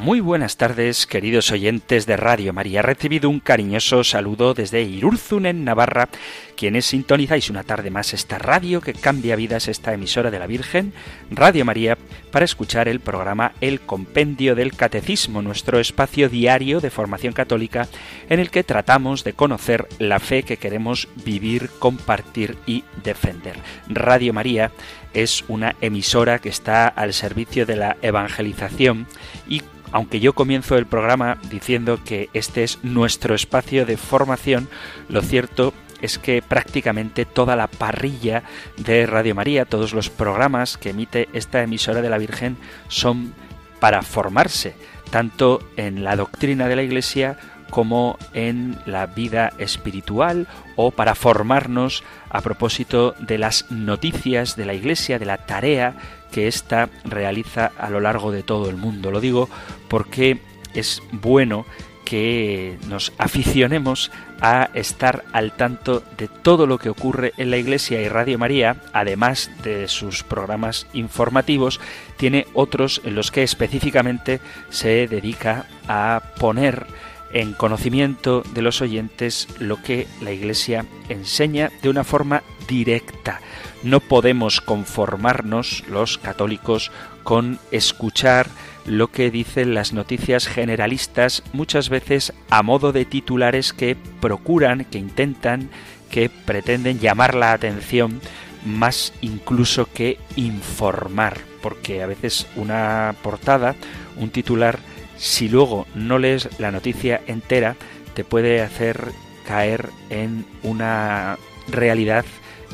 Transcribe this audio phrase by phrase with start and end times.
[0.00, 2.80] Muy buenas tardes, queridos oyentes de Radio María.
[2.80, 6.08] Recibido un cariñoso saludo desde Irurzun, en Navarra,
[6.56, 10.94] quienes sintonizáis una tarde más esta radio que cambia vidas, esta emisora de la Virgen,
[11.30, 11.98] Radio María,
[12.32, 17.86] para escuchar el programa El Compendio del Catecismo, nuestro espacio diario de formación católica
[18.30, 23.56] en el que tratamos de conocer la fe que queremos vivir, compartir y defender.
[23.86, 24.72] Radio María
[25.12, 29.06] es una emisora que está al servicio de la evangelización
[29.46, 29.60] y
[29.92, 34.68] aunque yo comienzo el programa diciendo que este es nuestro espacio de formación,
[35.08, 38.42] lo cierto es que prácticamente toda la parrilla
[38.76, 42.56] de Radio María, todos los programas que emite esta emisora de la Virgen
[42.88, 43.34] son
[43.80, 44.74] para formarse,
[45.10, 47.36] tanto en la doctrina de la Iglesia
[47.70, 54.74] como en la vida espiritual o para formarnos a propósito de las noticias de la
[54.74, 55.94] Iglesia, de la tarea
[56.30, 59.10] que ésta realiza a lo largo de todo el mundo.
[59.10, 59.48] Lo digo
[59.88, 60.38] porque
[60.74, 61.66] es bueno
[62.04, 64.10] que nos aficionemos
[64.40, 68.82] a estar al tanto de todo lo que ocurre en la Iglesia y Radio María,
[68.92, 71.78] además de sus programas informativos,
[72.16, 76.86] tiene otros en los que específicamente se dedica a poner
[77.32, 83.40] en conocimiento de los oyentes lo que la Iglesia enseña de una forma directa.
[83.82, 86.92] No podemos conformarnos los católicos
[87.24, 88.46] con escuchar
[88.86, 94.98] lo que dicen las noticias generalistas muchas veces a modo de titulares que procuran, que
[94.98, 95.68] intentan,
[96.10, 98.20] que pretenden llamar la atención
[98.64, 103.74] más incluso que informar, porque a veces una portada,
[104.16, 104.78] un titular,
[105.16, 107.76] si luego no lees la noticia entera,
[108.14, 109.12] te puede hacer
[109.46, 111.36] caer en una
[111.68, 112.24] realidad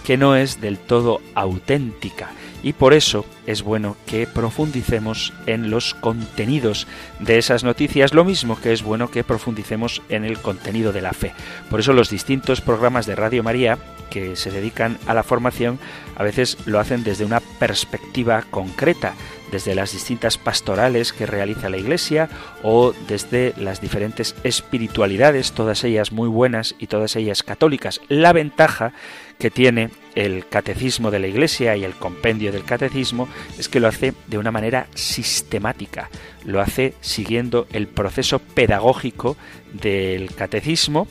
[0.06, 2.30] que no es del todo auténtica
[2.62, 6.86] y por eso es bueno que profundicemos en los contenidos
[7.18, 11.12] de esas noticias, lo mismo que es bueno que profundicemos en el contenido de la
[11.12, 11.34] fe.
[11.70, 13.78] Por eso los distintos programas de Radio María
[14.10, 15.78] que se dedican a la formación
[16.16, 19.14] a veces lo hacen desde una perspectiva concreta,
[19.50, 22.28] desde las distintas pastorales que realiza la Iglesia
[22.62, 28.00] o desde las diferentes espiritualidades, todas ellas muy buenas y todas ellas católicas.
[28.08, 28.92] La ventaja
[29.38, 33.88] que tiene el catecismo de la Iglesia y el compendio del catecismo es que lo
[33.88, 36.08] hace de una manera sistemática,
[36.44, 39.36] lo hace siguiendo el proceso pedagógico
[39.72, 41.06] del catecismo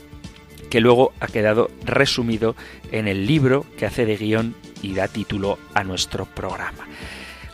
[0.70, 2.56] que luego ha quedado resumido
[2.90, 6.86] en el libro que hace de guion y da título a nuestro programa.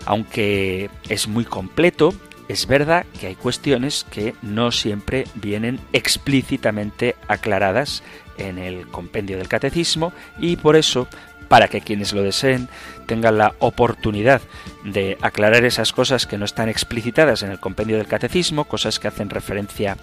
[0.06, 2.14] Aunque es muy completo,
[2.48, 8.02] es verdad que hay cuestiones que no siempre vienen explícitamente aclaradas
[8.38, 11.08] en el compendio del catecismo y por eso
[11.48, 12.68] para que quienes lo deseen
[13.06, 14.40] tengan la oportunidad
[14.84, 19.08] de aclarar esas cosas que no están explicitadas en el compendio del catecismo, cosas que
[19.08, 19.98] hacen referencia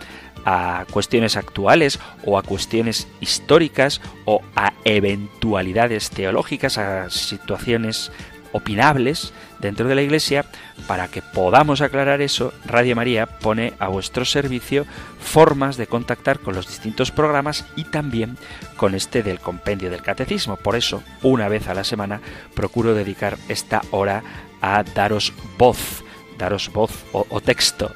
[0.46, 8.12] a cuestiones actuales o a cuestiones históricas o a eventualidades teológicas, a situaciones
[8.52, 10.46] opinables dentro de la Iglesia,
[10.88, 14.86] para que podamos aclarar eso, Radio María pone a vuestro servicio
[15.20, 18.38] formas de contactar con los distintos programas y también
[18.78, 20.56] con este del compendio del catecismo.
[20.56, 22.22] Por eso, una vez a la semana,
[22.56, 24.24] procuro dedicar esta hora
[24.62, 26.04] a daros voz,
[26.38, 27.94] daros voz o, o texto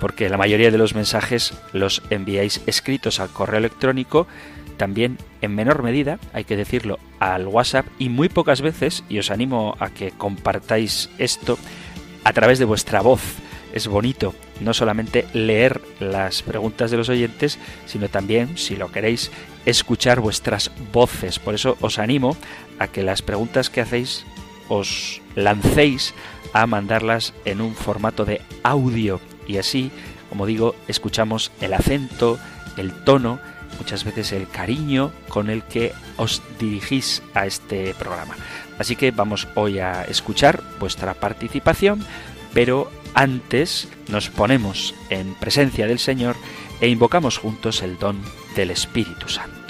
[0.00, 4.26] porque la mayoría de los mensajes los enviáis escritos al correo electrónico
[4.76, 9.30] también en menor medida, hay que decirlo, al WhatsApp y muy pocas veces, y os
[9.30, 11.58] animo a que compartáis esto
[12.24, 13.22] a través de vuestra voz.
[13.72, 19.30] Es bonito no solamente leer las preguntas de los oyentes, sino también, si lo queréis,
[19.66, 21.38] escuchar vuestras voces.
[21.38, 22.36] Por eso os animo
[22.78, 24.24] a que las preguntas que hacéis
[24.68, 26.14] os lancéis
[26.52, 29.90] a mandarlas en un formato de audio y así,
[30.28, 32.38] como digo, escuchamos el acento,
[32.76, 33.40] el tono,
[33.78, 38.34] muchas veces el cariño con el que os dirigís a este programa.
[38.78, 42.04] Así que vamos hoy a escuchar vuestra participación,
[42.52, 46.36] pero antes nos ponemos en presencia del Señor
[46.80, 48.20] e invocamos juntos el don
[48.54, 49.65] del Espíritu Santo.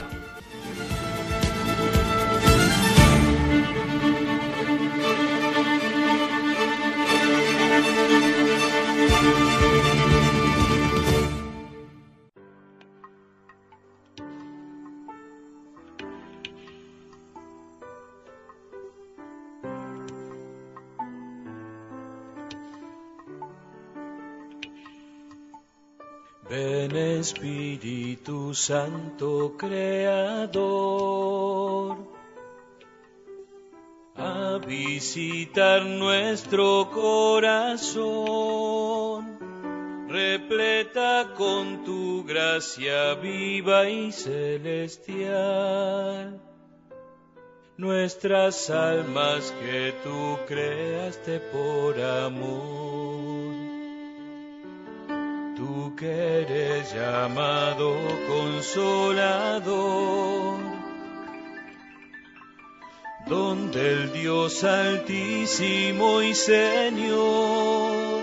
[26.49, 30.57] Ven Espíritu Santo Creador
[34.17, 38.07] a visitar nuestro corazón,
[40.09, 45.21] repleta con tu gracia viva y celestial.
[47.77, 52.96] Nuestras almas que tú creaste por amor.
[55.97, 57.97] Que eres llamado
[58.29, 59.67] consolador
[63.27, 68.23] donde el Dios altísimo y Señor,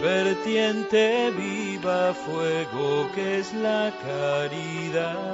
[0.00, 5.24] vertiente viva fuego que es la caridad,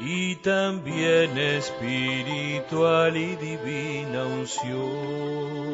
[0.00, 5.73] y también espiritual y divina unción.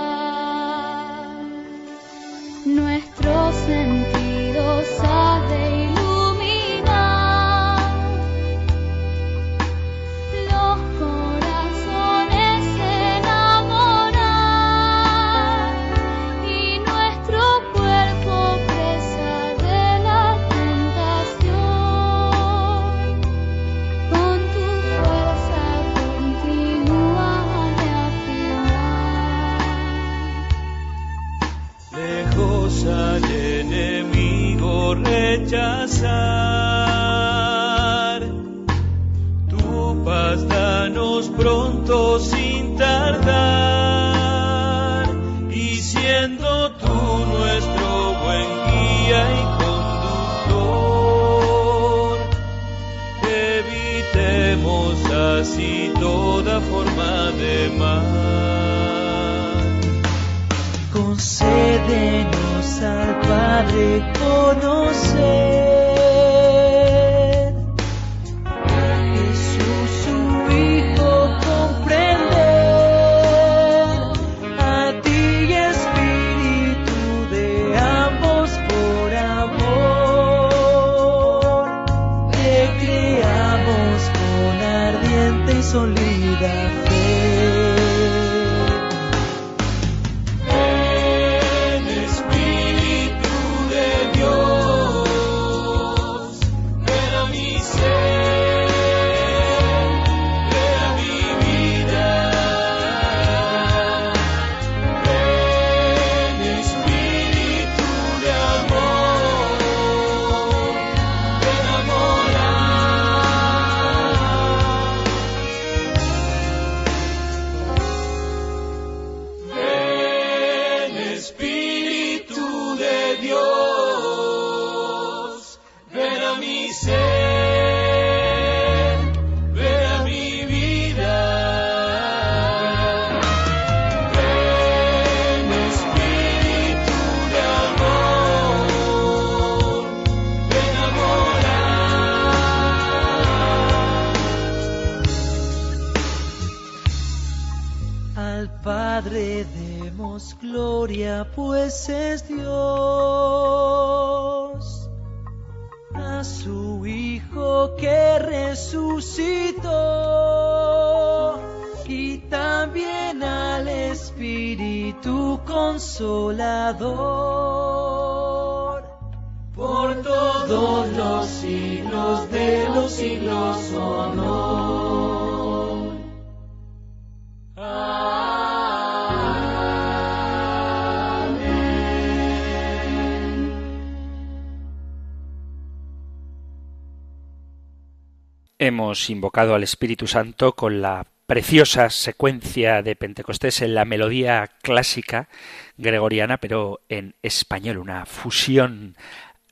[188.91, 195.29] Hemos invocado al Espíritu Santo con la preciosa secuencia de Pentecostés en la melodía clásica
[195.77, 198.97] gregoriana, pero en español, una fusión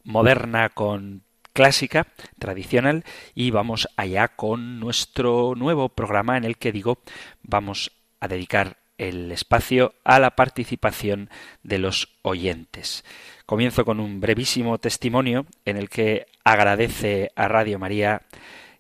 [0.04, 7.00] moderna con clásica, tradicional, y vamos allá con nuestro nuevo programa en el que digo
[7.42, 11.30] vamos a dedicar el espacio a la participación
[11.64, 13.06] de los oyentes.
[13.46, 18.24] Comienzo con un brevísimo testimonio en el que agradece a Radio María.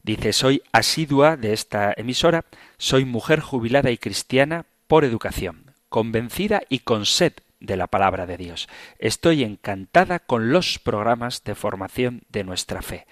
[0.03, 2.45] Dice, soy asidua de esta emisora,
[2.77, 8.37] soy mujer jubilada y cristiana por educación, convencida y con sed de la palabra de
[8.37, 8.69] Dios.
[8.97, 13.05] Estoy encantada con los programas de formación de nuestra fe.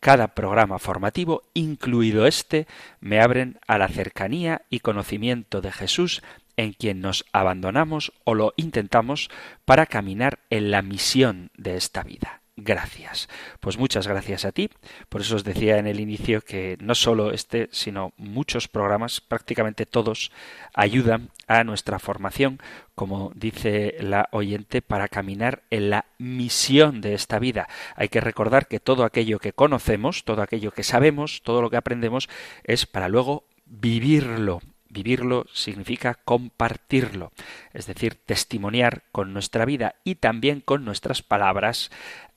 [0.00, 2.66] Cada programa formativo, incluido este,
[3.00, 6.22] me abren a la cercanía y conocimiento de Jesús
[6.56, 9.30] en quien nos abandonamos o lo intentamos
[9.64, 13.28] para caminar en la misión de esta vida gracias.
[13.60, 14.70] Pues muchas gracias a ti.
[15.08, 19.86] Por eso os decía en el inicio que no solo este, sino muchos programas, prácticamente
[19.86, 20.32] todos,
[20.74, 22.60] ayudan a nuestra formación,
[22.94, 27.68] como dice la oyente, para caminar en la misión de esta vida.
[27.96, 31.76] Hay que recordar que todo aquello que conocemos, todo aquello que sabemos, todo lo que
[31.76, 32.28] aprendemos,
[32.64, 34.60] es para luego vivirlo,
[34.92, 37.32] Vivirlo significa compartirlo,
[37.72, 41.90] es decir, testimoniar con nuestra vida y también con nuestras palabras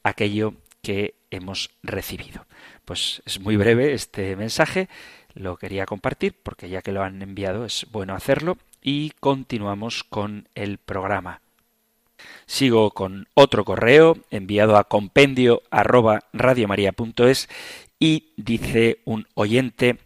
[0.05, 2.45] aquello que hemos recibido.
[2.85, 4.88] Pues es muy breve este mensaje,
[5.33, 10.47] lo quería compartir porque ya que lo han enviado es bueno hacerlo y continuamos con
[10.53, 11.41] el programa.
[12.45, 16.21] Sigo con otro correo enviado a compendio arroba
[18.00, 19.97] y dice un oyente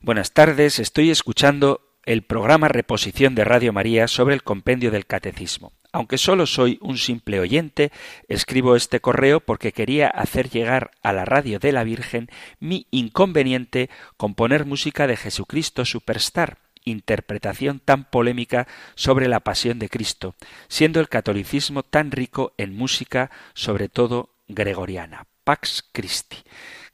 [0.00, 5.72] Buenas tardes, estoy escuchando el programa Reposición de Radio María sobre el compendio del Catecismo.
[5.92, 7.92] Aunque solo soy un simple oyente,
[8.26, 12.30] escribo este correo porque quería hacer llegar a la radio de la Virgen
[12.60, 19.90] mi inconveniente con poner música de Jesucristo Superstar, interpretación tan polémica sobre la pasión de
[19.90, 20.34] Cristo,
[20.68, 25.26] siendo el catolicismo tan rico en música, sobre todo gregoriana.
[25.44, 26.38] Pax Christi.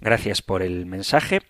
[0.01, 1.43] Gracias por el mensaje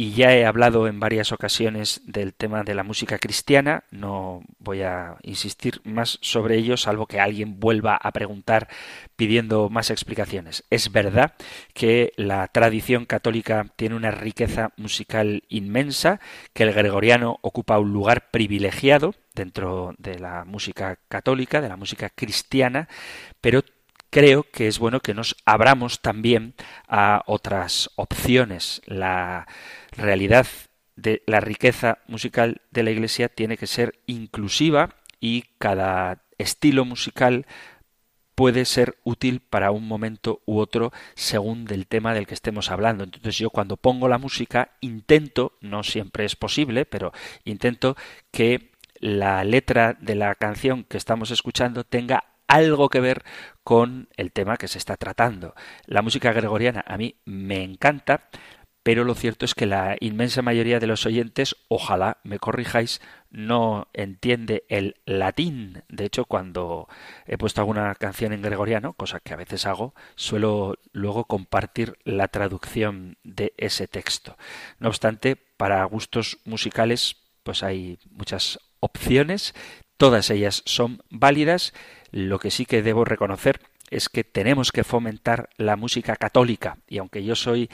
[0.00, 4.82] y ya he hablado en varias ocasiones del tema de la música cristiana, no voy
[4.82, 8.68] a insistir más sobre ello, salvo que alguien vuelva a preguntar
[9.16, 10.62] pidiendo más explicaciones.
[10.70, 11.34] Es verdad
[11.74, 16.20] que la tradición católica tiene una riqueza musical inmensa,
[16.52, 22.08] que el gregoriano ocupa un lugar privilegiado dentro de la música católica, de la música
[22.08, 22.88] cristiana,
[23.40, 23.64] pero
[24.10, 26.54] creo que es bueno que nos abramos también
[26.86, 28.82] a otras opciones.
[28.86, 29.46] La
[29.98, 30.46] realidad
[30.96, 37.46] de la riqueza musical de la Iglesia tiene que ser inclusiva y cada estilo musical
[38.34, 43.02] puede ser útil para un momento u otro según del tema del que estemos hablando.
[43.02, 47.12] Entonces yo cuando pongo la música intento, no siempre es posible, pero
[47.44, 47.96] intento
[48.30, 53.24] que la letra de la canción que estamos escuchando tenga algo que ver
[53.62, 55.54] con el tema que se está tratando.
[55.86, 58.28] La música gregoriana a mí me encanta,
[58.88, 63.86] pero lo cierto es que la inmensa mayoría de los oyentes, ojalá me corrijáis, no
[63.92, 65.82] entiende el latín.
[65.90, 66.88] De hecho, cuando
[67.26, 72.28] he puesto alguna canción en gregoriano, cosa que a veces hago, suelo luego compartir la
[72.28, 74.38] traducción de ese texto.
[74.78, 79.54] No obstante, para gustos musicales, pues hay muchas opciones,
[79.98, 81.74] todas ellas son válidas.
[82.10, 86.98] Lo que sí que debo reconocer es que tenemos que fomentar la música católica y
[86.98, 87.68] aunque yo soy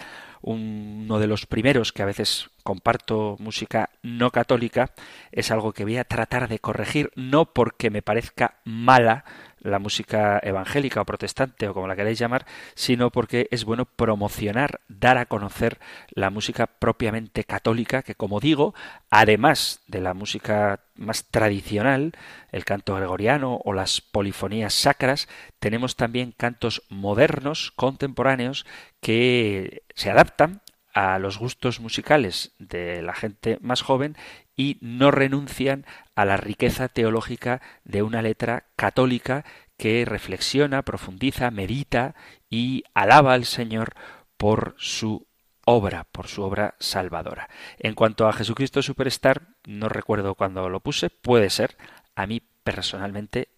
[0.44, 4.92] uno de los primeros que a veces comparto música no católica,
[5.32, 9.24] es algo que voy a tratar de corregir, no porque me parezca mala
[9.64, 14.80] la música evangélica o protestante o como la queráis llamar, sino porque es bueno promocionar,
[14.88, 15.80] dar a conocer
[16.10, 18.74] la música propiamente católica, que como digo,
[19.10, 22.12] además de la música más tradicional,
[22.52, 25.28] el canto gregoriano o las polifonías sacras,
[25.58, 28.66] tenemos también cantos modernos, contemporáneos,
[29.00, 30.60] que se adaptan
[30.92, 34.16] a los gustos musicales de la gente más joven
[34.56, 35.84] y no renuncian
[36.14, 39.44] a la riqueza teológica de una letra católica
[39.76, 42.14] que reflexiona, profundiza, medita
[42.48, 43.94] y alaba al Señor
[44.36, 45.26] por su
[45.64, 47.48] obra, por su obra salvadora.
[47.78, 51.76] En cuanto a Jesucristo Superstar, no recuerdo cuándo lo puse, puede ser,
[52.14, 53.48] a mí personalmente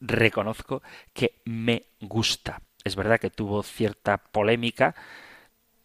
[0.00, 2.62] reconozco que me gusta.
[2.84, 4.94] Es verdad que tuvo cierta polémica,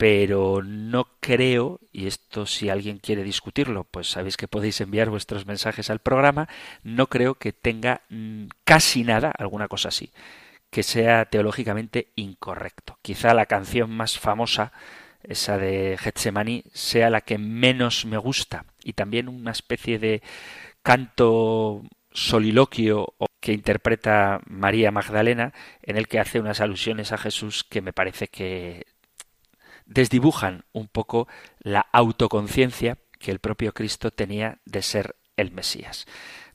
[0.04, 5.46] pero no creo, y esto si alguien quiere discutirlo, pues sabéis que podéis enviar vuestros
[5.46, 6.50] mensajes al programa,
[6.84, 10.12] no creo que tenga mm, casi nada, alguna cosa así,
[10.70, 13.00] que sea teológicamente incorrecto.
[13.02, 14.74] Quizá la canción más famosa,
[15.24, 20.22] esa de Getsemani, sea la que menos me gusta, y también una especie de
[20.82, 21.82] canto
[22.12, 27.94] soliloquio que interpreta María Magdalena, en el que hace unas alusiones a Jesús que me
[27.94, 28.86] parece que
[29.86, 31.28] desdibujan un poco
[31.60, 36.06] la autoconciencia que el propio Cristo tenía de ser el Mesías.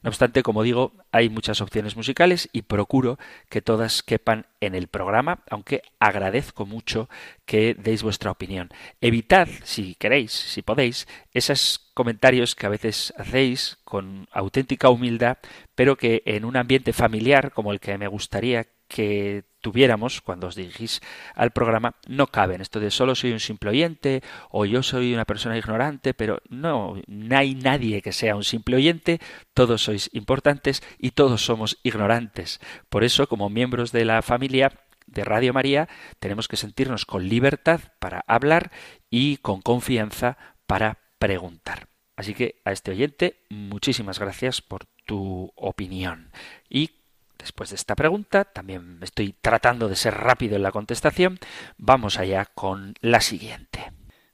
[0.02, 3.18] No obstante, como digo, hay muchas opciones musicales y procuro
[3.48, 7.08] que todas quepan en el programa, aunque agradezco mucho
[7.46, 8.68] que deis vuestra opinión.
[9.00, 15.38] Evitad, si queréis, si podéis, esos comentarios que a veces hacéis con auténtica humildad,
[15.74, 20.54] pero que en un ambiente familiar como el que me gustaría que tuviéramos cuando os
[20.54, 21.02] dirigís
[21.34, 22.62] al programa no caben.
[22.62, 26.96] Esto de solo soy un simple oyente o yo soy una persona ignorante, pero no,
[27.06, 29.20] no hay nadie que sea un simple oyente,
[29.52, 32.60] todos sois importantes y todos somos ignorantes.
[32.88, 34.72] Por eso, como miembros de la familia
[35.06, 35.86] de Radio María,
[36.18, 38.70] tenemos que sentirnos con libertad para hablar
[39.10, 41.88] y con confianza para preguntar.
[42.16, 46.32] Así que a este oyente, muchísimas gracias por tu opinión.
[46.70, 46.97] Y
[47.38, 51.38] Después de esta pregunta, también estoy tratando de ser rápido en la contestación,
[51.76, 53.92] vamos allá con la siguiente.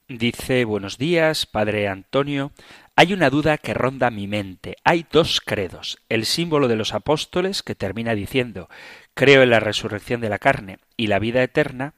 [0.08, 2.52] Dice Buenos días, Padre Antonio.
[2.96, 4.76] Hay una duda que ronda mi mente.
[4.84, 5.98] Hay dos credos.
[6.08, 8.68] El símbolo de los apóstoles, que termina diciendo
[9.14, 11.94] Creo en la resurrección de la carne y la vida eterna,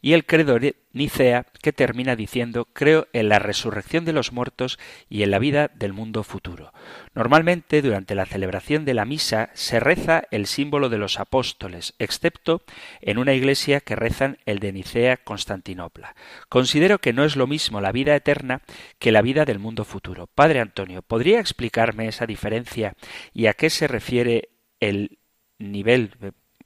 [0.00, 4.78] y el credo de Nicea que termina diciendo creo en la resurrección de los muertos
[5.08, 6.72] y en la vida del mundo futuro.
[7.14, 12.62] Normalmente durante la celebración de la misa se reza el símbolo de los apóstoles, excepto
[13.00, 16.14] en una iglesia que rezan el de Nicea Constantinopla.
[16.48, 18.62] Considero que no es lo mismo la vida eterna
[18.98, 20.26] que la vida del mundo futuro.
[20.26, 22.94] Padre Antonio, ¿podría explicarme esa diferencia
[23.32, 25.18] y a qué se refiere el
[25.58, 26.10] nivel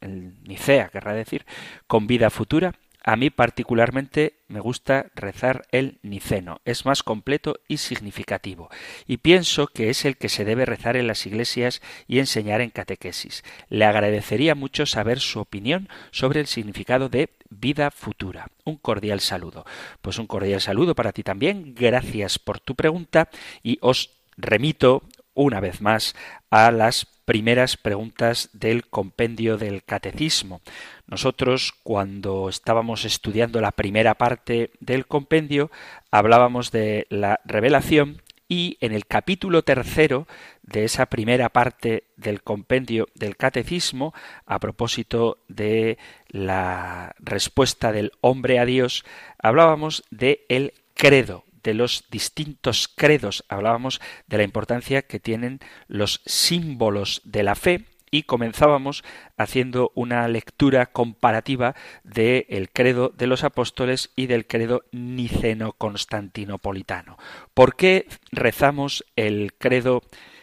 [0.00, 1.46] el Nicea, querrá decir,
[1.86, 2.74] con vida futura?
[3.06, 8.70] A mí particularmente me gusta rezar el niceno, es más completo y significativo,
[9.06, 12.70] y pienso que es el que se debe rezar en las iglesias y enseñar en
[12.70, 13.44] catequesis.
[13.68, 18.48] Le agradecería mucho saber su opinión sobre el significado de vida futura.
[18.64, 19.66] Un cordial saludo.
[20.00, 21.74] Pues un cordial saludo para ti también.
[21.74, 23.28] Gracias por tu pregunta
[23.62, 25.02] y os remito
[25.34, 26.14] una vez más
[26.50, 30.60] a las primeras preguntas del compendio del catecismo.
[31.06, 35.70] Nosotros, cuando estábamos estudiando la primera parte del compendio,
[36.10, 40.26] hablábamos de la revelación y en el capítulo tercero
[40.62, 44.12] de esa primera parte del compendio del catecismo,
[44.46, 49.04] a propósito de la respuesta del hombre a Dios,
[49.38, 56.20] hablábamos de el credo, de los distintos credos, hablábamos de la importancia que tienen los
[56.24, 59.02] símbolos de la fe y comenzábamos
[59.36, 61.74] haciendo una lectura comparativa
[62.04, 67.18] del el credo de los apóstoles y del credo niceno-constantinopolitano.
[67.54, 70.02] ¿Por qué rezamos el credo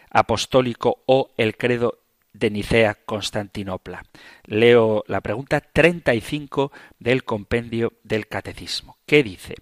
[0.09, 2.01] apostólico o el credo
[2.33, 4.03] de Nicea Constantinopla.
[4.45, 8.97] Leo la pregunta 35 del compendio del Catecismo.
[9.05, 9.55] ¿Qué dice?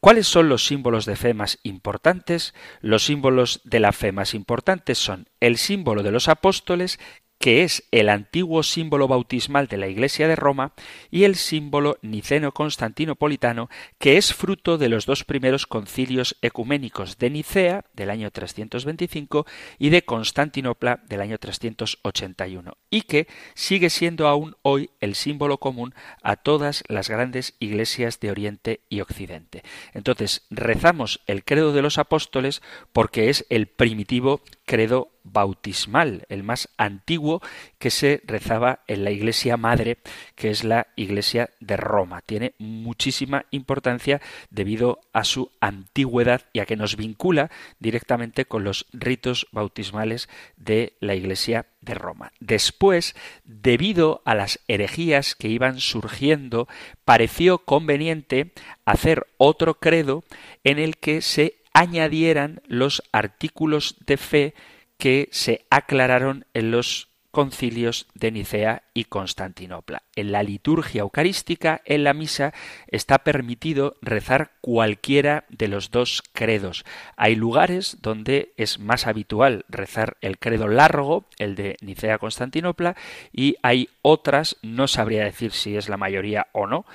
[0.00, 2.54] ¿Cuáles son los símbolos de fe más importantes?
[2.80, 6.98] Los símbolos de la fe más importantes son el símbolo de los apóstoles
[7.38, 10.72] que es el antiguo símbolo bautismal de la Iglesia de Roma,
[11.10, 13.68] y el símbolo niceno-constantinopolitano,
[13.98, 19.46] que es fruto de los dos primeros concilios ecuménicos de Nicea del año 325
[19.78, 25.94] y de Constantinopla del año 381, y que sigue siendo aún hoy el símbolo común
[26.22, 29.62] a todas las grandes iglesias de Oriente y Occidente.
[29.92, 36.68] Entonces, rezamos el credo de los apóstoles porque es el primitivo credo bautismal, el más
[36.76, 37.40] antiguo
[37.78, 39.98] que se rezaba en la iglesia madre,
[40.34, 42.20] que es la iglesia de Roma.
[42.20, 48.86] Tiene muchísima importancia debido a su antigüedad y a que nos vincula directamente con los
[48.92, 52.32] ritos bautismales de la iglesia de Roma.
[52.40, 56.68] Después, debido a las herejías que iban surgiendo,
[57.04, 58.52] pareció conveniente
[58.84, 60.24] hacer otro credo
[60.64, 64.54] en el que se añadieran los artículos de fe
[64.96, 70.02] que se aclararon en los concilios de Nicea y Constantinopla.
[70.14, 72.54] En la liturgia eucarística, en la misa,
[72.86, 76.86] está permitido rezar cualquiera de los dos credos.
[77.18, 82.96] Hay lugares donde es más habitual rezar el credo largo, el de Nicea-Constantinopla,
[83.34, 86.86] y hay otras, no sabría decir si es la mayoría o no,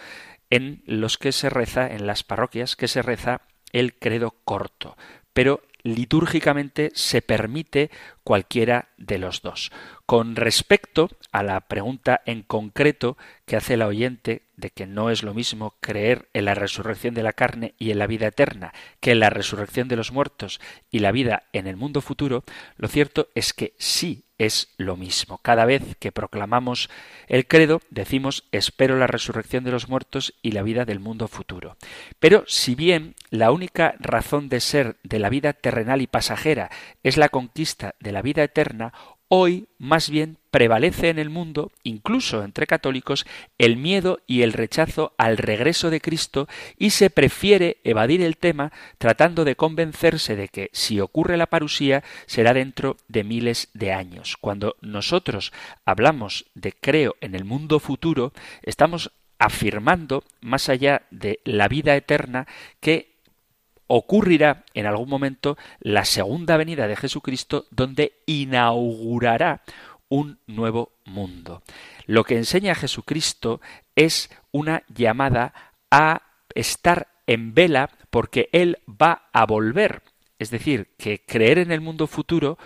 [0.50, 3.42] en los que se reza, en las parroquias, que se reza
[3.74, 4.98] el credo corto,
[5.34, 7.90] pero litúrgicamente se permite
[8.24, 9.72] cualquiera de los dos.
[10.06, 15.24] Con respecto a la pregunta en concreto que hace la oyente de que no es
[15.24, 19.12] lo mismo creer en la resurrección de la carne y en la vida eterna que
[19.12, 20.60] en la resurrección de los muertos
[20.92, 22.44] y la vida en el mundo futuro,
[22.78, 25.40] lo cierto es que sí es lo mismo.
[25.44, 26.90] Cada vez que proclamamos
[27.28, 31.78] el credo, decimos espero la resurrección de los muertos y la vida del mundo futuro.
[32.20, 36.72] Pero si bien la única razón de ser de la vida terrenal y pasajera
[37.04, 38.94] es la conquista de la vida eterna,
[39.34, 43.26] Hoy, más bien, prevalece en el mundo, incluso entre católicos,
[43.58, 48.74] el miedo y el rechazo al regreso de Cristo y se prefiere evadir el tema
[48.98, 54.36] tratando de convencerse de que si ocurre la parusía será dentro de miles de años.
[54.36, 55.54] Cuando nosotros
[55.86, 62.48] hablamos de creo en el mundo futuro, estamos afirmando, más allá de la vida eterna,
[62.82, 63.11] que
[63.94, 69.64] ocurrirá en algún momento la segunda venida de Jesucristo donde inaugurará
[70.08, 71.62] un nuevo mundo.
[72.06, 73.60] Lo que enseña Jesucristo
[73.98, 75.54] es una llamada
[75.92, 76.22] a
[76.56, 80.04] estar en vela porque Él va a volver.
[80.40, 82.58] Es decir, que creer en el mundo futuro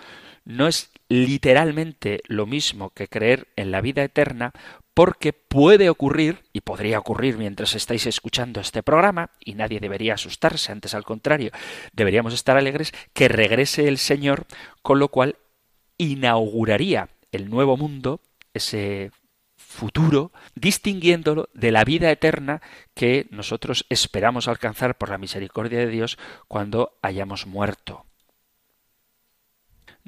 [0.44, 4.52] no es literalmente lo mismo que creer en la vida eterna,
[4.96, 10.72] porque puede ocurrir, y podría ocurrir mientras estáis escuchando este programa, y nadie debería asustarse,
[10.72, 11.50] antes al contrario,
[11.92, 14.46] deberíamos estar alegres, que regrese el Señor,
[14.80, 15.36] con lo cual
[15.98, 18.22] inauguraría el nuevo mundo,
[18.54, 19.10] ese
[19.58, 22.62] futuro, distinguiéndolo de la vida eterna
[22.94, 26.16] que nosotros esperamos alcanzar por la misericordia de Dios
[26.48, 28.05] cuando hayamos muerto.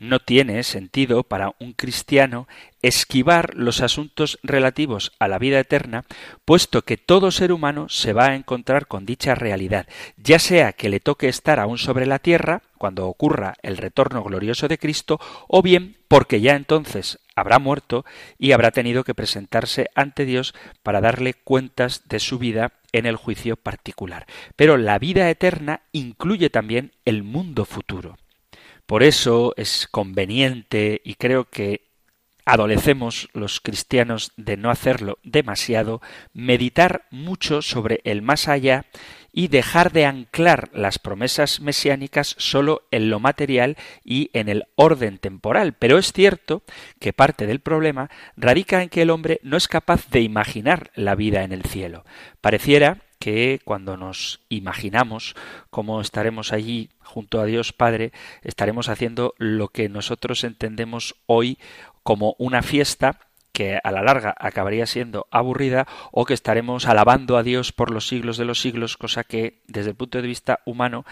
[0.01, 2.47] No tiene sentido para un cristiano
[2.83, 6.05] esquivar los asuntos relativos a la vida eterna,
[6.45, 10.89] puesto que todo ser humano se va a encontrar con dicha realidad, ya sea que
[10.89, 15.63] le toque estar aún sobre la tierra, cuando ocurra el retorno glorioso de Cristo, o
[15.63, 18.05] bien porque ya entonces habrá muerto
[18.39, 23.17] y habrá tenido que presentarse ante Dios para darle cuentas de su vida en el
[23.17, 24.27] juicio particular.
[24.55, 28.17] Pero la vida eterna incluye también el mundo futuro.
[28.89, 31.83] Por eso es conveniente y creo que
[32.47, 36.01] adolecemos los cristianos de no hacerlo demasiado,
[36.33, 38.87] meditar mucho sobre el más allá
[39.31, 45.19] y dejar de anclar las promesas mesiánicas solo en lo material y en el orden
[45.19, 45.75] temporal.
[45.75, 46.63] Pero es cierto
[46.99, 51.15] que parte del problema radica en que el hombre no es capaz de imaginar la
[51.15, 52.07] vida en el cielo.
[52.41, 55.35] Pareciera que cuando nos imaginamos
[55.71, 61.59] cómo estaremos allí junto a Dios Padre, estaremos haciendo lo que nosotros entendemos hoy
[62.03, 67.43] como una fiesta que a la larga acabaría siendo aburrida o que estaremos alabando a
[67.43, 71.05] Dios por los siglos de los siglos, cosa que desde el punto de vista humano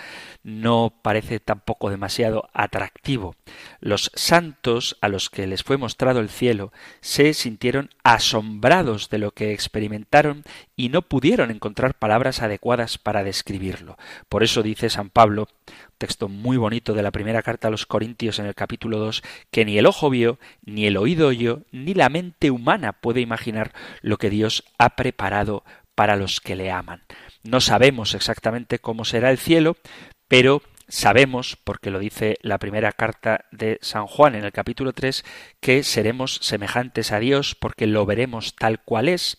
[0.43, 3.35] no parece tampoco demasiado atractivo.
[3.81, 9.33] Los santos a los que les fue mostrado el cielo se sintieron asombrados de lo
[9.33, 10.45] que experimentaron
[10.77, 13.97] y no pudieron encontrar palabras adecuadas para describirlo.
[14.29, 15.49] Por eso dice San Pablo,
[15.97, 19.65] texto muy bonito de la primera carta a los Corintios en el capítulo 2, que
[19.65, 24.19] ni el ojo vio, ni el oído oyó, ni la mente humana puede imaginar lo
[24.19, 27.03] que Dios ha preparado para los que le aman.
[27.43, 29.77] No sabemos exactamente cómo será el cielo,
[30.29, 35.25] pero sabemos, porque lo dice la primera carta de San Juan en el capítulo 3,
[35.61, 39.39] que seremos semejantes a Dios porque lo veremos tal cual es.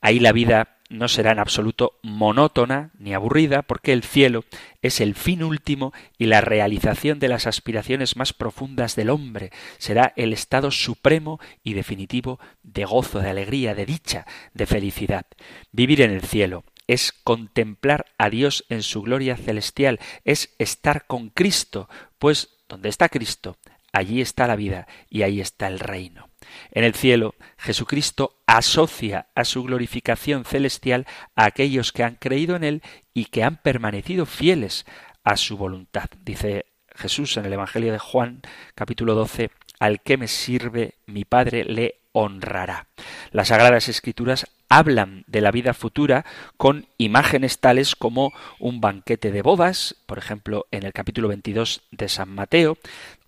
[0.00, 4.44] Ahí la vida no será en absoluto monótona ni aburrida, porque el cielo
[4.82, 9.50] es el fin último y la realización de las aspiraciones más profundas del hombre.
[9.78, 15.26] Será el estado supremo y definitivo de gozo, de alegría, de dicha, de felicidad.
[15.72, 21.30] Vivir en el cielo es contemplar a Dios en su gloria celestial, es estar con
[21.30, 23.56] Cristo, pues donde está Cristo,
[23.92, 26.28] allí está la vida y ahí está el reino.
[26.70, 32.64] En el cielo, Jesucristo asocia a su glorificación celestial a aquellos que han creído en
[32.64, 32.82] Él
[33.14, 34.86] y que han permanecido fieles
[35.22, 36.08] a su voluntad.
[36.24, 38.42] Dice Jesús en el Evangelio de Juan,
[38.74, 42.86] capítulo 12, al que me sirve mi Padre le honrará.
[43.30, 46.24] Las Sagradas Escrituras hablan de la vida futura
[46.56, 52.08] con imágenes tales como un banquete de bodas, por ejemplo, en el capítulo 22 de
[52.08, 52.78] San Mateo,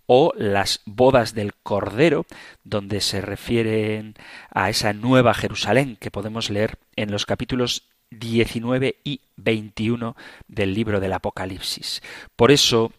[0.05, 2.25] o las bodas del Cordero,
[2.63, 4.15] donde se refieren
[4.51, 10.15] a esa nueva Jerusalén que podemos leer en los capítulos 19 y 21
[10.47, 12.01] del libro del Apocalipsis.
[12.35, 12.91] Por eso,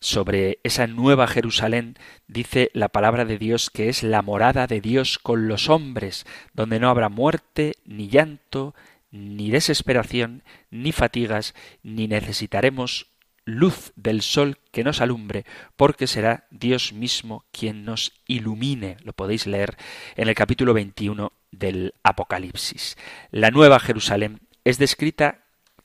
[0.00, 5.18] sobre esa nueva Jerusalén dice la palabra de Dios que es la morada de Dios
[5.18, 8.74] con los hombres, donde no habrá muerte, ni llanto,
[9.10, 13.06] ni desesperación, ni fatigas, ni necesitaremos
[13.46, 18.98] luz del sol que nos alumbre, porque será Dios mismo quien nos ilumine.
[19.04, 19.76] Lo podéis leer
[20.16, 22.98] en el capítulo 21 del Apocalipsis.
[23.30, 25.38] La nueva Jerusalén es descrita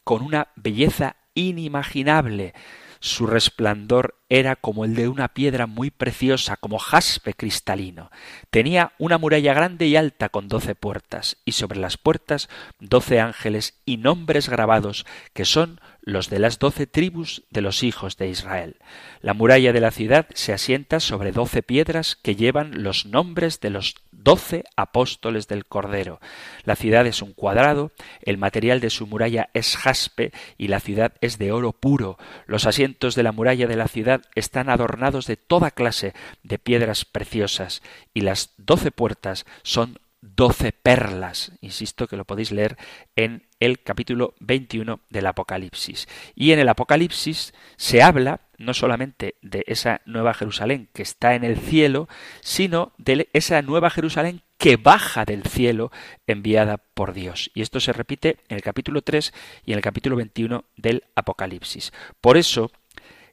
[0.03, 2.53] con una belleza inimaginable.
[2.99, 8.11] Su resplandor era como el de una piedra muy preciosa, como jaspe cristalino.
[8.51, 12.47] Tenía una muralla grande y alta con doce puertas, y sobre las puertas
[12.79, 18.17] doce ángeles y nombres grabados, que son los de las doce tribus de los hijos
[18.17, 18.77] de Israel.
[19.21, 23.69] La muralla de la ciudad se asienta sobre doce piedras que llevan los nombres de
[23.69, 26.19] los doce apóstoles del Cordero.
[26.63, 31.13] La ciudad es un cuadrado, el material de su muralla es jaspe y la ciudad
[31.21, 32.17] es de oro puro.
[32.45, 37.05] Los asientos de la muralla de la ciudad están adornados de toda clase de piedras
[37.05, 37.81] preciosas
[38.13, 41.51] y las doce puertas son doce perlas.
[41.61, 42.77] Insisto que lo podéis leer
[43.15, 46.07] en el capítulo 21 del Apocalipsis.
[46.35, 51.43] Y en el Apocalipsis se habla no solamente de esa nueva Jerusalén que está en
[51.43, 52.07] el cielo,
[52.41, 55.91] sino de esa nueva Jerusalén que baja del cielo
[56.27, 57.49] enviada por Dios.
[57.55, 59.33] Y esto se repite en el capítulo 3
[59.65, 61.91] y en el capítulo 21 del Apocalipsis.
[62.21, 62.71] Por eso,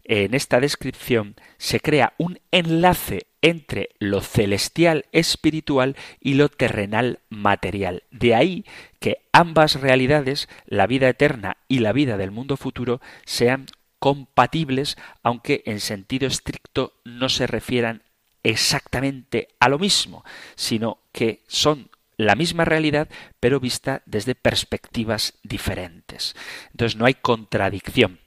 [0.05, 8.03] en esta descripción se crea un enlace entre lo celestial espiritual y lo terrenal material.
[8.11, 8.65] De ahí
[8.99, 13.67] que ambas realidades, la vida eterna y la vida del mundo futuro, sean
[13.99, 18.03] compatibles, aunque en sentido estricto no se refieran
[18.43, 20.25] exactamente a lo mismo,
[20.55, 26.35] sino que son la misma realidad, pero vista desde perspectivas diferentes.
[26.73, 28.19] Entonces no hay contradicción,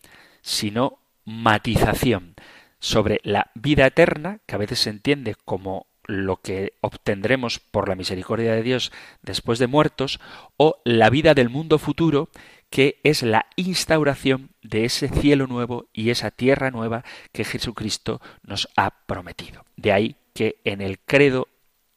[0.42, 2.36] sino matización
[2.82, 7.96] sobre la vida eterna, que a veces se entiende como lo que obtendremos por la
[7.96, 8.92] misericordia de Dios
[9.22, 10.20] después de muertos,
[10.58, 12.30] o la vida del mundo futuro,
[12.70, 18.68] que es la instauración de ese cielo nuevo y esa tierra nueva que Jesucristo nos
[18.76, 19.64] ha prometido.
[19.78, 21.48] De ahí que en el credo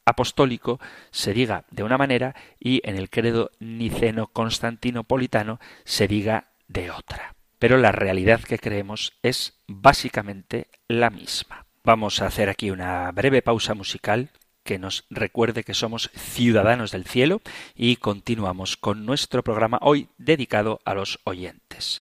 [0.04, 7.33] apostólico se diga de una manera y en el credo niceno-constantinopolitano se diga de otra.
[7.58, 11.66] Pero la realidad que creemos es básicamente la misma.
[11.82, 14.30] Vamos a hacer aquí una breve pausa musical
[14.64, 17.42] que nos recuerde que somos ciudadanos del cielo
[17.74, 22.02] y continuamos con nuestro programa hoy dedicado a los oyentes.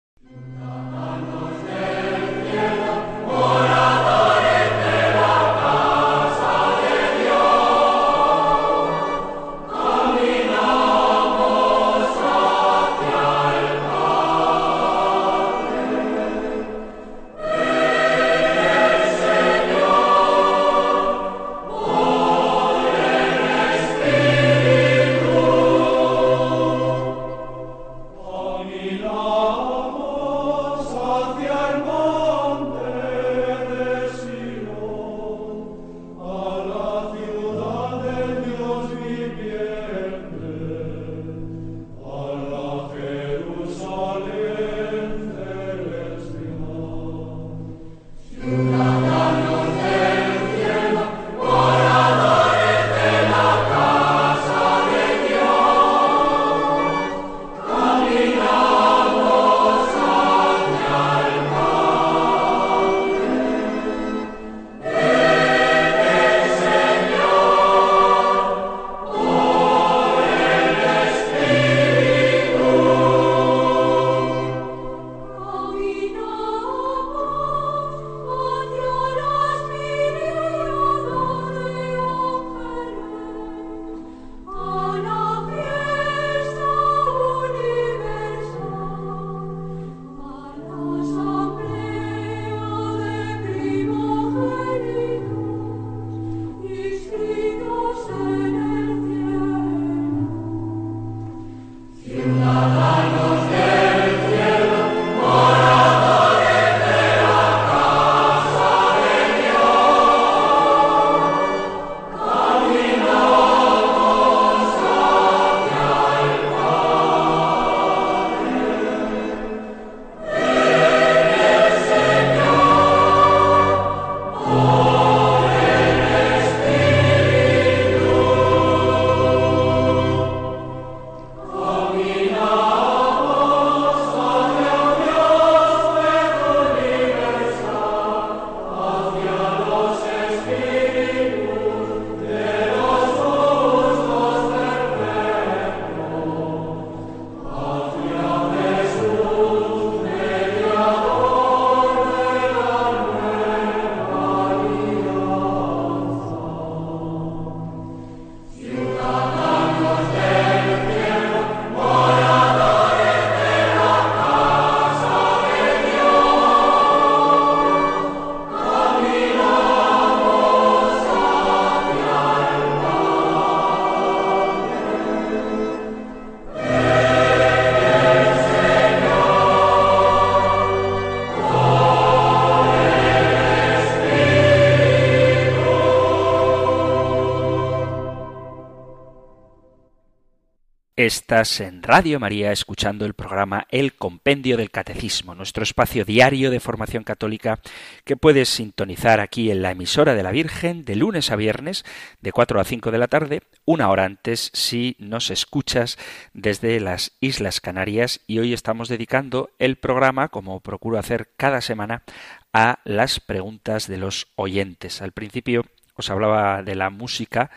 [191.11, 196.61] Estás en Radio María escuchando el programa El Compendio del Catecismo, nuestro espacio diario de
[196.61, 197.59] formación católica
[198.05, 201.85] que puedes sintonizar aquí en la emisora de la Virgen de lunes a viernes
[202.21, 205.99] de 4 a 5 de la tarde, una hora antes si nos escuchas
[206.33, 212.05] desde las Islas Canarias y hoy estamos dedicando el programa, como procuro hacer cada semana,
[212.53, 215.03] a las preguntas de los oyentes.
[215.03, 215.65] Al principio
[215.97, 217.51] os hablaba de la música,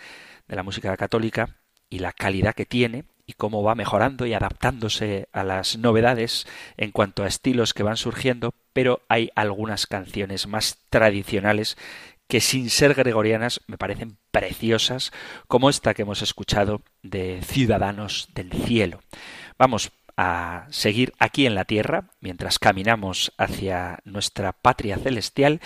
[0.47, 5.29] de la música católica y la calidad que tiene y cómo va mejorando y adaptándose
[5.31, 6.45] a las novedades
[6.77, 11.77] en cuanto a estilos que van surgiendo, pero hay algunas canciones más tradicionales
[12.27, 15.11] que sin ser gregorianas me parecen preciosas,
[15.47, 19.01] como esta que hemos escuchado de Ciudadanos del Cielo.
[19.57, 25.59] Vamos a seguir aquí en la tierra, mientras caminamos hacia nuestra patria celestial,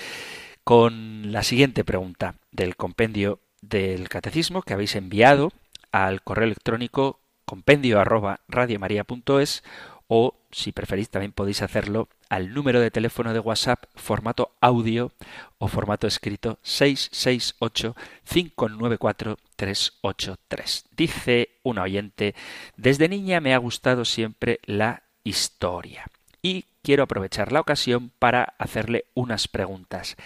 [0.64, 5.52] con la siguiente pregunta del compendio del catecismo que habéis enviado
[5.92, 9.64] al correo electrónico compendio arroba radiomaria.es
[10.10, 15.12] o si preferís también podéis hacerlo al número de teléfono de WhatsApp formato audio
[15.58, 20.86] o formato escrito 668 594 383.
[20.92, 22.36] Dice un oyente,
[22.76, 26.06] desde niña me ha gustado siempre la historia
[26.42, 30.18] y quiero aprovechar la ocasión para hacerle unas preguntas.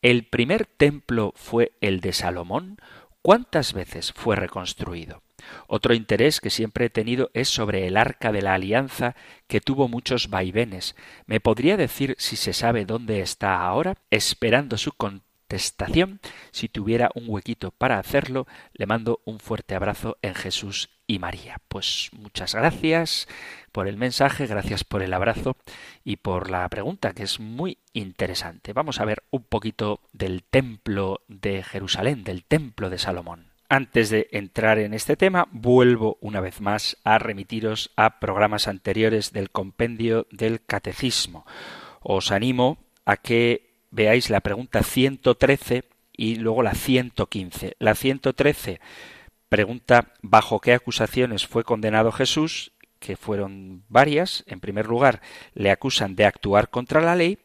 [0.00, 2.78] ¿El primer templo fue el de Salomón?
[3.20, 5.22] ¿Cuántas veces fue reconstruido?
[5.66, 9.14] Otro interés que siempre he tenido es sobre el arca de la alianza
[9.46, 10.96] que tuvo muchos vaivenes.
[11.26, 13.94] ¿Me podría decir si se sabe dónde está ahora?
[14.10, 20.34] Esperando su contestación, si tuviera un huequito para hacerlo, le mando un fuerte abrazo en
[20.34, 21.60] Jesús y María.
[21.66, 23.26] Pues muchas gracias
[23.72, 25.56] por el mensaje, gracias por el abrazo
[26.04, 28.72] y por la pregunta que es muy interesante.
[28.72, 33.49] Vamos a ver un poquito del templo de Jerusalén, del templo de Salomón.
[33.72, 39.32] Antes de entrar en este tema, vuelvo una vez más a remitiros a programas anteriores
[39.32, 41.46] del compendio del catecismo.
[42.00, 47.76] Os animo a que veáis la pregunta 113 y luego la 115.
[47.78, 48.80] La 113
[49.48, 54.42] pregunta bajo qué acusaciones fue condenado Jesús, que fueron varias.
[54.48, 55.22] En primer lugar,
[55.54, 57.38] le acusan de actuar contra la ley,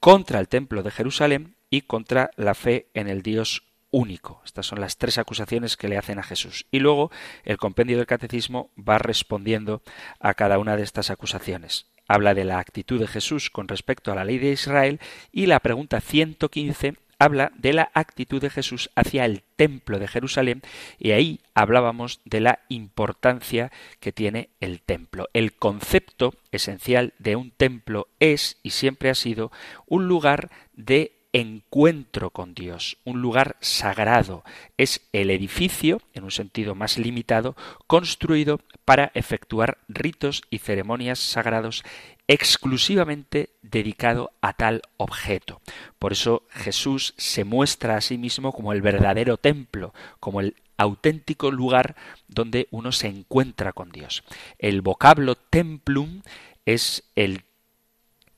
[0.00, 4.42] contra el templo de Jerusalén y contra la fe en el Dios único.
[4.44, 6.66] Estas son las tres acusaciones que le hacen a Jesús.
[6.72, 7.12] Y luego
[7.44, 9.82] el compendio del catecismo va respondiendo
[10.18, 11.86] a cada una de estas acusaciones.
[12.08, 14.98] Habla de la actitud de Jesús con respecto a la ley de Israel
[15.30, 20.60] y la pregunta 115 habla de la actitud de Jesús hacia el templo de Jerusalén
[20.98, 25.28] y ahí hablábamos de la importancia que tiene el templo.
[25.32, 29.52] El concepto esencial de un templo es y siempre ha sido
[29.86, 34.44] un lugar de encuentro con Dios, un lugar sagrado.
[34.76, 41.84] Es el edificio, en un sentido más limitado, construido para efectuar ritos y ceremonias sagrados
[42.28, 45.60] exclusivamente dedicado a tal objeto.
[45.98, 51.50] Por eso Jesús se muestra a sí mismo como el verdadero templo, como el auténtico
[51.50, 51.96] lugar
[52.28, 54.24] donde uno se encuentra con Dios.
[54.58, 56.22] El vocablo templum
[56.64, 57.44] es el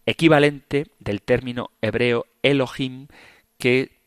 [0.07, 3.09] equivalente del término hebreo Elohim,
[3.59, 3.99] que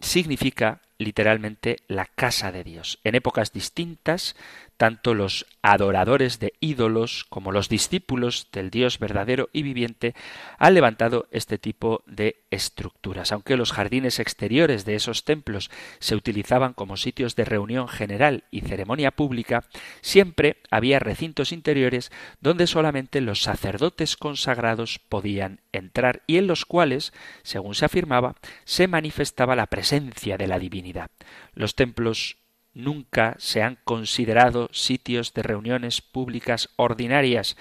[0.00, 2.98] significa literalmente la casa de Dios.
[3.04, 4.36] En épocas distintas,
[4.82, 10.12] tanto los adoradores de ídolos como los discípulos del Dios verdadero y viviente
[10.58, 13.30] han levantado este tipo de estructuras.
[13.30, 18.62] Aunque los jardines exteriores de esos templos se utilizaban como sitios de reunión general y
[18.62, 19.62] ceremonia pública,
[20.00, 27.12] siempre había recintos interiores donde solamente los sacerdotes consagrados podían entrar y en los cuales,
[27.44, 28.34] según se afirmaba,
[28.64, 31.08] se manifestaba la presencia de la divinidad.
[31.54, 32.41] Los templos
[32.74, 37.56] nunca se han considerado sitios de reuniones públicas ordinarias,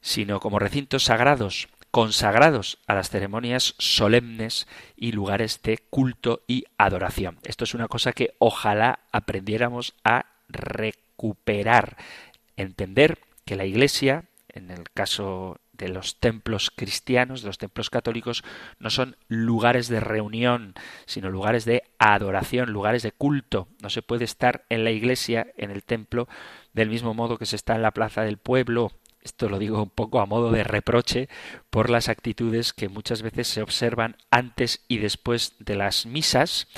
[0.00, 4.66] sino como recintos sagrados, consagrados a las ceremonias solemnes
[4.96, 7.38] y lugares de culto y adoración.
[7.44, 11.96] Esto es una cosa que ojalá aprendiéramos a recuperar,
[12.56, 18.44] entender que la Iglesia, en el caso de los templos cristianos, de los templos católicos,
[18.78, 20.74] no son lugares de reunión,
[21.06, 23.68] sino lugares de adoración, lugares de culto.
[23.82, 26.28] No se puede estar en la iglesia, en el templo,
[26.72, 28.92] del mismo modo que se está en la plaza del pueblo.
[29.22, 31.28] Esto lo digo un poco a modo de reproche
[31.70, 36.68] por las actitudes que muchas veces se observan antes y después de las misas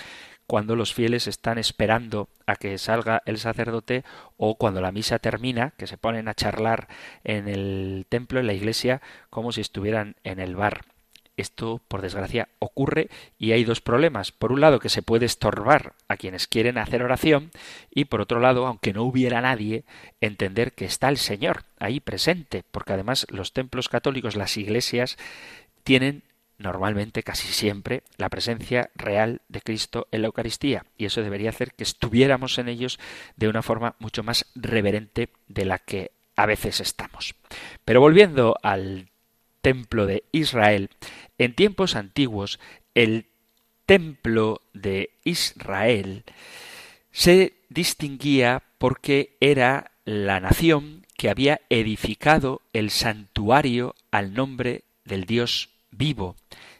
[0.48, 4.02] cuando los fieles están esperando a que salga el sacerdote
[4.38, 6.88] o cuando la misa termina, que se ponen a charlar
[7.22, 10.86] en el templo, en la iglesia, como si estuvieran en el bar.
[11.36, 14.32] esto, por desgracia, ocurre y hay dos problemas.
[14.32, 17.50] Por un lado, que se puede estorbar a quienes quieren hacer oración
[17.90, 19.84] y por otro lado, aunque no hubiera nadie,
[20.22, 25.18] entender que está el Señor ahí presente, porque además los templos católicos, las iglesias,
[25.84, 26.22] tienen
[26.58, 31.72] normalmente, casi siempre, la presencia real de Cristo en la Eucaristía, y eso debería hacer
[31.72, 32.98] que estuviéramos en ellos
[33.36, 37.34] de una forma mucho más reverente de la que a veces estamos.
[37.84, 39.08] Pero volviendo al
[39.60, 40.90] templo de Israel,
[41.38, 42.58] en tiempos antiguos
[42.94, 43.26] el
[43.86, 46.24] templo de Israel
[47.10, 55.70] se distinguía porque era la nación que había edificado el santuario al nombre del Dios
[55.90, 56.36] vivo.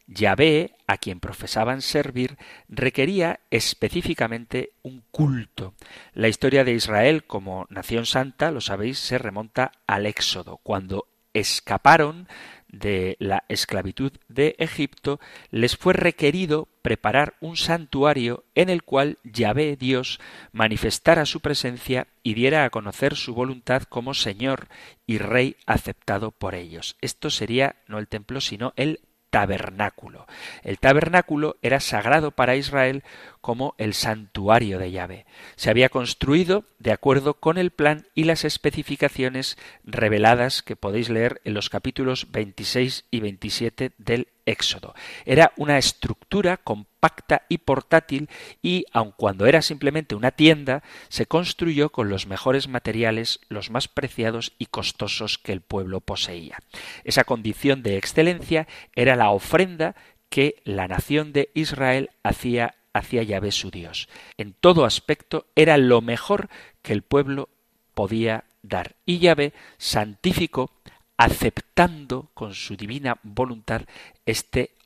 [0.07, 2.39] Yahvé, a quien profesaban servir,
[2.69, 5.75] requería específicamente un culto.
[6.15, 12.27] La historia de Israel como nación santa, lo sabéis, se remonta al Éxodo, cuando escaparon
[12.69, 19.77] de la esclavitud de Egipto, les fue requerido preparar un santuario en el cual Yahvé
[19.77, 20.21] Dios
[20.53, 24.69] manifestara su presencia y diera a conocer su voluntad como Señor
[25.07, 26.97] y Rey aceptado por ellos.
[27.01, 29.01] Esto sería no el templo, sino el
[29.31, 30.27] tabernáculo.
[30.63, 33.03] El tabernáculo era sagrado para Israel
[33.41, 35.27] como el santuario de Yahvé.
[35.57, 41.41] Se había construido de acuerdo con el plan y las especificaciones reveladas que podéis leer
[41.45, 44.95] en los capítulos 26 y 27 del Éxodo.
[45.27, 48.31] Era una estructura compacta y portátil
[48.63, 53.89] y, aun cuando era simplemente una tienda, se construyó con los mejores materiales, los más
[53.89, 56.59] preciados y costosos que el pueblo poseía.
[57.05, 59.95] Esa condición de excelencia era la ofrenda
[60.31, 64.09] que la nación de Israel hacía hacia Yahvé su Dios.
[64.37, 66.49] En todo aspecto era lo mejor
[66.83, 67.49] que el pueblo
[67.95, 68.97] podía dar.
[69.07, 70.71] Y Yahvé santificó
[71.17, 73.83] aceptando con su divina voluntad
[74.25, 74.77] este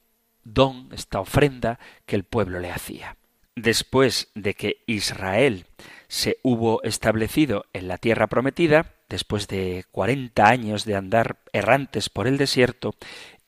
[0.44, 3.16] don, esta ofrenda que el pueblo le hacía.
[3.54, 5.66] Después de que Israel
[6.08, 12.26] se hubo establecido en la tierra prometida, después de cuarenta años de andar errantes por
[12.26, 12.94] el desierto,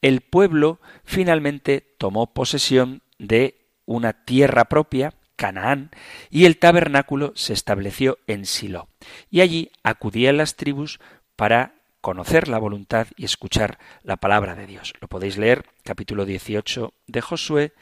[0.02, 5.90] el pueblo finalmente tomó posesión de una tierra propia, Canaán,
[6.30, 8.88] y el tabernáculo se estableció en Silo.
[9.30, 11.00] Y allí acudían las tribus
[11.36, 14.92] para conocer la voluntad y escuchar la palabra de Dios.
[15.00, 17.72] Lo podéis leer capítulo 18 de Josué,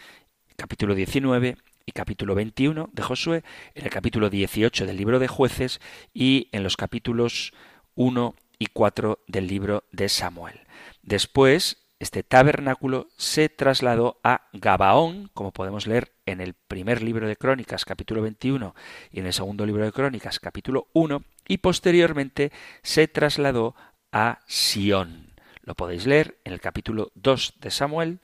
[0.56, 3.42] capítulo 19 y capítulo 21 de Josué,
[3.74, 5.80] en el capítulo 18 del libro de jueces
[6.14, 7.52] y en los capítulos
[7.96, 10.60] 1 y 4 del libro de Samuel.
[11.02, 17.36] Después, este tabernáculo se trasladó a Gabaón, como podemos leer en el primer libro de
[17.36, 18.74] Crónicas, capítulo 21,
[19.12, 22.50] y en el segundo libro de Crónicas, capítulo 1, y posteriormente
[22.82, 23.76] se trasladó
[24.10, 25.32] a Sión.
[25.62, 28.18] Lo podéis leer en el capítulo 2 de Samuel,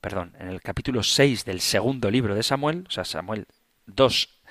[0.00, 3.48] perdón, en el capítulo 6 del segundo libro de Samuel, o sea, Samuel
[3.86, 4.42] 2,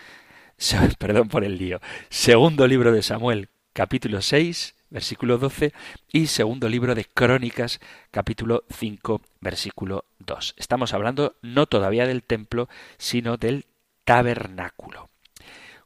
[0.99, 5.73] perdón por el lío, segundo libro de Samuel, capítulo 6, versículo 12,
[6.11, 7.79] y segundo libro de Crónicas,
[8.11, 10.55] capítulo 5, versículo 2.
[10.57, 13.65] Estamos hablando no todavía del templo, sino del
[14.05, 15.09] tabernáculo.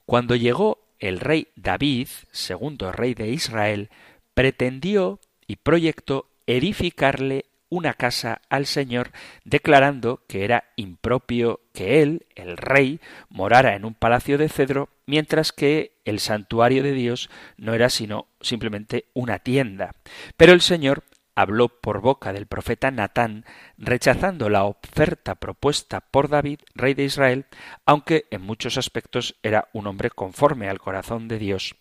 [0.05, 3.89] Cuando llegó el rey David, segundo rey de Israel,
[4.33, 9.11] pretendió y proyectó edificarle una casa al Señor,
[9.45, 12.99] declarando que era impropio que él, el rey,
[13.30, 18.28] morara en un palacio de cedro, mientras que el santuario de Dios no era sino
[18.41, 19.95] simplemente una tienda.
[20.36, 23.45] Pero el Señor habló por boca del profeta Natán,
[23.78, 27.45] rechazando la oferta propuesta por David, rey de Israel,
[27.86, 31.76] aunque en muchos aspectos era un hombre conforme al corazón de Dios.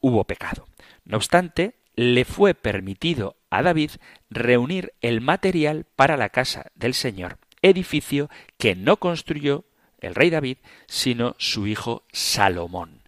[0.00, 0.66] Hubo pecado.
[1.04, 3.92] No obstante, le fue permitido a David
[4.30, 9.64] reunir el material para la casa del Señor, edificio que no construyó
[10.00, 13.02] el rey David, sino su hijo Salomón.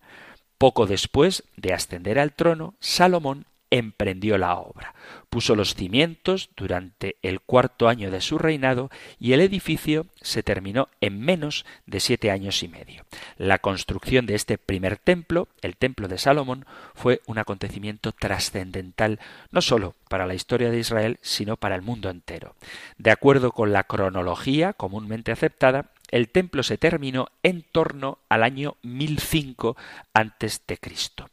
[0.59, 4.95] Poco después de ascender al trono, Salomón emprendió la obra.
[5.31, 10.89] Puso los cimientos durante el cuarto año de su reinado y el edificio se terminó
[11.01, 13.05] en menos de siete años y medio.
[13.37, 19.19] La construcción de este primer templo, el templo de Salomón, fue un acontecimiento trascendental
[19.51, 22.55] no sólo para la historia de Israel, sino para el mundo entero.
[22.99, 28.77] De acuerdo con la cronología comúnmente aceptada, el templo se terminó en torno al año
[28.83, 29.77] 1005
[30.13, 31.29] antes de Cristo.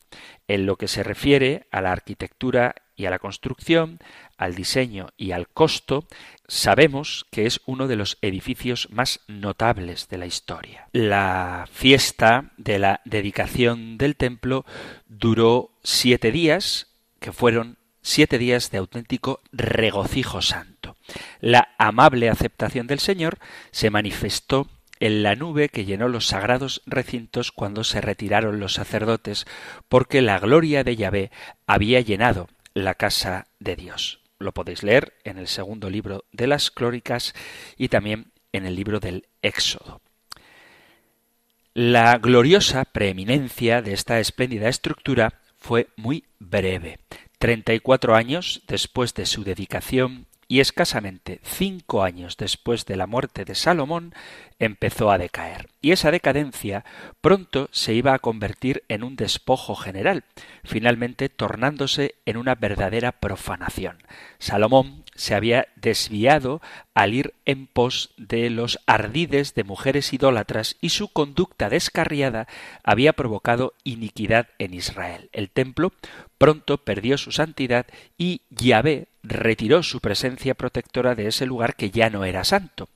[0.47, 3.99] En lo que se refiere a la arquitectura y a la construcción,
[4.37, 6.05] al diseño y al costo,
[6.47, 10.87] sabemos que es uno de los edificios más notables de la historia.
[10.91, 14.65] La fiesta de la dedicación del templo
[15.07, 16.87] duró siete días,
[17.19, 20.80] que fueron siete días de auténtico regocijo santo.
[21.39, 23.39] La amable aceptación del Señor
[23.71, 24.67] se manifestó
[24.99, 29.45] en la nube que llenó los sagrados recintos cuando se retiraron los sacerdotes,
[29.89, 31.31] porque la gloria de Yahvé
[31.65, 34.19] había llenado la casa de Dios.
[34.37, 37.33] Lo podéis leer en el segundo libro de las Clóricas
[37.77, 40.01] y también en el libro del Éxodo.
[41.73, 46.99] La gloriosa preeminencia de esta espléndida estructura fue muy breve.
[47.39, 53.07] Treinta y cuatro años después de su dedicación y escasamente cinco años después de la
[53.07, 54.13] muerte de Salomón
[54.59, 55.69] empezó a decaer.
[55.79, 56.83] Y esa decadencia
[57.21, 60.25] pronto se iba a convertir en un despojo general,
[60.65, 63.99] finalmente tornándose en una verdadera profanación.
[64.39, 66.61] Salomón se había desviado
[66.95, 72.49] al ir en pos de los ardides de mujeres idólatras y su conducta descarriada
[72.83, 75.29] había provocado iniquidad en Israel.
[75.31, 75.93] El templo
[76.37, 77.85] pronto perdió su santidad
[78.17, 82.89] y Yahvé retiró su presencia protectora de ese lugar que ya no era santo.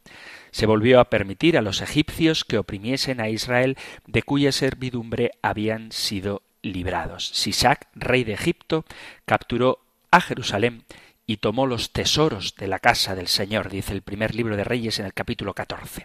[0.52, 5.92] Se volvió a permitir a los egipcios que oprimiesen a Israel de cuya servidumbre habían
[5.92, 7.30] sido librados.
[7.30, 8.86] Sisac, rey de Egipto,
[9.26, 9.80] capturó
[10.12, 10.86] a Jerusalén
[11.28, 15.00] y tomó los tesoros de la casa del Señor, dice el primer libro de Reyes
[15.00, 16.04] en el capítulo 14.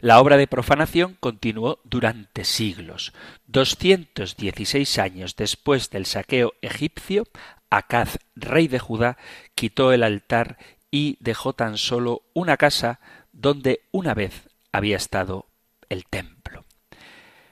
[0.00, 3.12] La obra de profanación continuó durante siglos.
[3.46, 7.28] 216 años después del saqueo egipcio,
[7.72, 9.16] Acaz, rey de Judá,
[9.54, 10.58] quitó el altar
[10.90, 13.00] y dejó tan solo una casa
[13.32, 15.46] donde una vez había estado
[15.88, 16.66] el templo.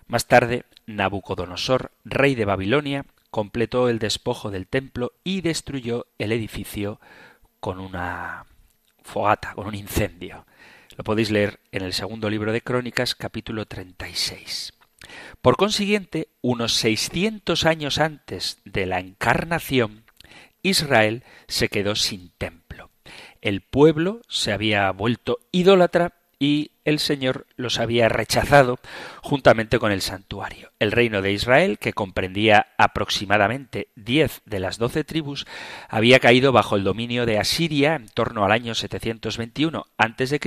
[0.07, 7.01] Más tarde, Nabucodonosor, rey de Babilonia, completó el despojo del templo y destruyó el edificio
[7.59, 8.45] con una
[9.03, 10.45] fogata, con un incendio.
[10.99, 14.75] Lo podéis leer en el segundo libro de Crónicas, capítulo 36.
[15.41, 20.05] Por consiguiente, unos 600 años antes de la encarnación,
[20.63, 22.91] Israel se quedó sin templo.
[23.41, 28.79] El pueblo se había vuelto idólatra y el Señor los había rechazado
[29.23, 30.73] juntamente con el santuario.
[30.79, 35.47] El reino de Israel, que comprendía aproximadamente diez de las doce tribus,
[35.89, 40.41] había caído bajo el dominio de Asiria en torno al año 721 a.C.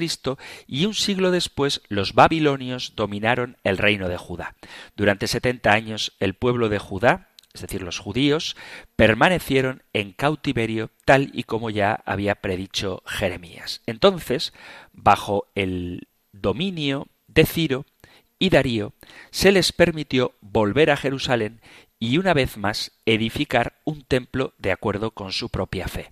[0.67, 4.55] y un siglo después los babilonios dominaron el reino de Judá.
[4.95, 8.55] Durante setenta años el pueblo de Judá es decir, los judíos,
[8.95, 13.81] permanecieron en cautiverio tal y como ya había predicho Jeremías.
[13.85, 14.53] Entonces,
[14.91, 17.85] bajo el dominio de Ciro
[18.39, 18.93] y Darío,
[19.29, 21.61] se les permitió volver a Jerusalén
[21.99, 26.11] y una vez más edificar un templo de acuerdo con su propia fe.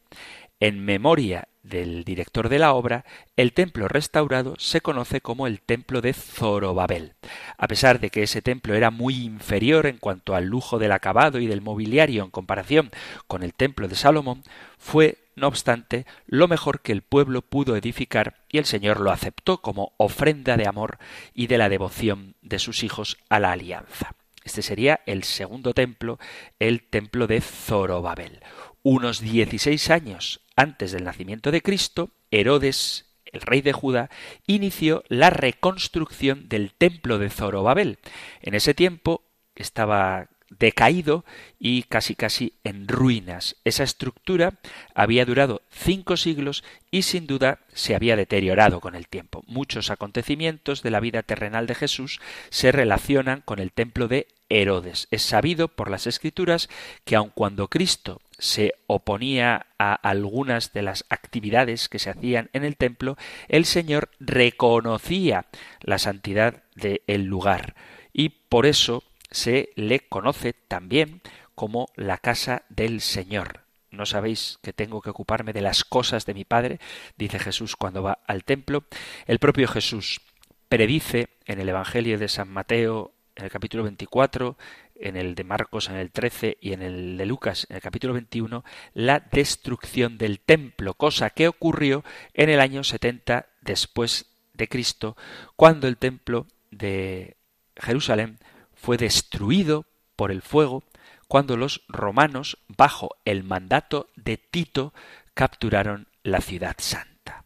[0.62, 3.03] En memoria del director de la obra,
[3.36, 7.16] el templo restaurado se conoce como el templo de Zorobabel.
[7.57, 11.39] A pesar de que ese templo era muy inferior en cuanto al lujo del acabado
[11.39, 12.91] y del mobiliario en comparación
[13.26, 14.43] con el templo de Salomón,
[14.78, 19.64] fue, no obstante, lo mejor que el pueblo pudo edificar y el Señor lo aceptó
[19.64, 20.99] como ofrenda de amor
[21.34, 24.14] y de la devoción de sus hijos a la alianza.
[24.43, 26.20] Este sería el segundo templo,
[26.59, 28.41] el templo de Zorobabel.
[28.84, 34.10] Unos dieciséis años antes del nacimiento de Cristo, Herodes, el rey de Judá,
[34.47, 37.99] inició la reconstrucción del templo de Zorobabel.
[38.41, 39.24] En ese tiempo
[39.56, 40.30] estaba
[40.60, 41.24] decaído
[41.60, 43.56] y casi casi en ruinas.
[43.64, 44.60] Esa estructura
[44.93, 49.41] había durado cinco siglos y sin duda se había deteriorado con el tiempo.
[49.52, 52.22] Muchos acontecimientos de la vida terrenal de Jesús
[52.52, 55.10] se relacionan con el templo de Herodes.
[55.12, 56.70] Es sabido por las escrituras
[57.04, 62.64] que aun cuando Cristo se oponía a algunas de las actividades que se hacían en
[62.64, 63.18] el templo,
[63.49, 65.47] el Señor reconocía
[65.82, 67.76] la santidad del lugar
[68.14, 71.22] y por eso se le conoce también
[71.56, 73.61] como la casa del Señor.
[73.92, 76.80] ¿No sabéis que tengo que ocuparme de las cosas de mi Padre?
[77.18, 78.86] dice Jesús cuando va al templo.
[79.28, 80.22] El propio Jesús
[80.70, 84.58] predice en el Evangelio de San Mateo, en el capítulo 24,
[85.02, 88.14] en el de Marcos en el 13 y en el de Lucas en el capítulo
[88.14, 88.64] 21
[88.94, 95.18] la destrucción del templo, cosa que ocurrió en el año 70 después de Cristo,
[95.56, 97.36] cuando el templo de
[97.76, 98.38] Jerusalén
[98.74, 99.86] fue destruido
[100.16, 100.84] por el fuego,
[101.32, 104.93] cuando los romanos, bajo el mandato de Tito,
[105.34, 107.45] capturaron la ciudad santa.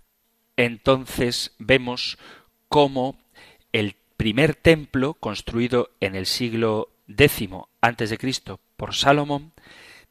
[0.57, 2.17] Entonces vemos
[2.67, 3.19] cómo
[3.73, 6.89] el primer templo, construido en el siglo
[8.09, 9.53] de Cristo por Salomón,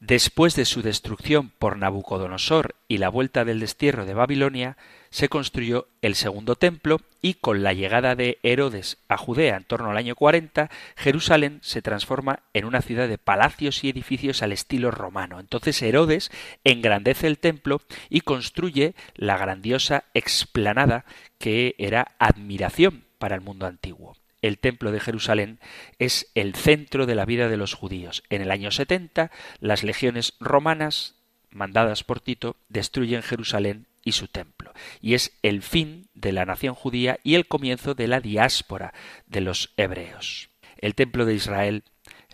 [0.07, 4.77] Después de su destrucción por Nabucodonosor y la vuelta del destierro de Babilonia,
[5.09, 9.89] se construyó el segundo templo y con la llegada de Herodes a Judea en torno
[9.89, 14.91] al año 40, Jerusalén se transforma en una ciudad de palacios y edificios al estilo
[14.91, 15.39] romano.
[15.39, 16.29] Entonces Herodes
[16.63, 21.05] engrandece el templo y construye la grandiosa explanada
[21.39, 24.15] que era admiración para el mundo antiguo
[24.47, 25.59] el templo de Jerusalén
[25.99, 28.23] es el centro de la vida de los judíos.
[28.29, 31.15] En el año 70, las legiones romanas,
[31.49, 34.71] mandadas por Tito, destruyen Jerusalén y su templo.
[35.01, 38.93] Y es el fin de la nación judía y el comienzo de la diáspora
[39.25, 40.49] de los hebreos.
[40.77, 41.83] El templo de Israel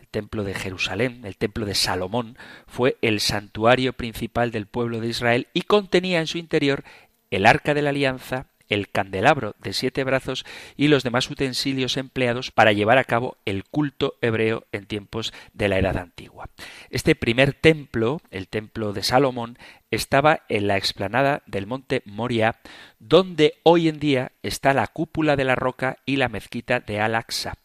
[0.01, 2.37] el templo de Jerusalén, el templo de Salomón,
[2.67, 6.83] fue el santuario principal del pueblo de Israel y contenía en su interior
[7.29, 10.45] el arca de la alianza, el candelabro de siete brazos
[10.77, 15.67] y los demás utensilios empleados para llevar a cabo el culto hebreo en tiempos de
[15.67, 16.49] la Edad Antigua.
[16.89, 19.59] Este primer templo, el templo de Salomón,
[19.91, 22.55] estaba en la explanada del monte Moria,
[22.99, 27.57] donde hoy en día está la cúpula de la roca y la mezquita de Al-Aqsa.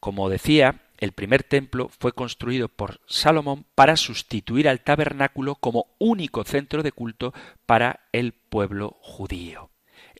[0.00, 6.44] Como decía, el primer templo fue construido por Salomón para sustituir al tabernáculo como único
[6.44, 7.32] centro de culto
[7.66, 9.71] para el pueblo judío.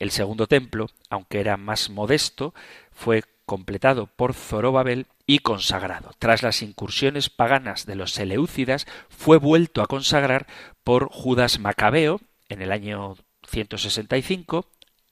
[0.03, 2.55] El segundo templo, aunque era más modesto,
[2.91, 6.11] fue completado por Zorobabel y consagrado.
[6.19, 10.49] Tras las incursiones paganas de los Seleucidas, fue vuelto a consagrar
[10.83, 13.15] por Judas Macabeo en el año
[13.47, 14.67] 165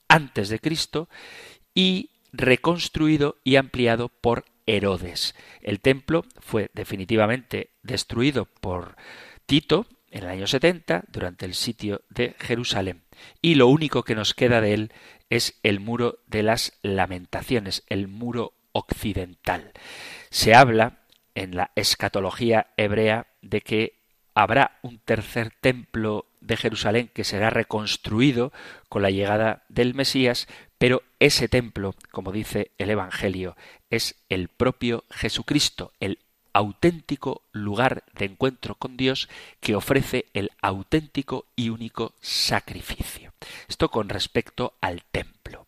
[0.09, 1.07] antes de Cristo
[1.73, 5.35] y reconstruido y ampliado por Herodes.
[5.61, 8.97] El templo fue definitivamente destruido por
[9.45, 13.01] Tito en el año 70 durante el sitio de Jerusalén
[13.41, 14.93] y lo único que nos queda de él
[15.29, 19.71] es el muro de las lamentaciones, el muro occidental.
[20.29, 20.99] Se habla
[21.35, 24.01] en la escatología hebrea de que
[24.33, 28.51] habrá un tercer templo de Jerusalén que será reconstruido
[28.89, 30.47] con la llegada del Mesías,
[30.77, 33.55] pero ese templo, como dice el Evangelio,
[33.89, 36.19] es el propio Jesucristo, el
[36.53, 39.29] auténtico lugar de encuentro con Dios
[39.59, 43.33] que ofrece el auténtico y único sacrificio.
[43.67, 45.67] Esto con respecto al templo.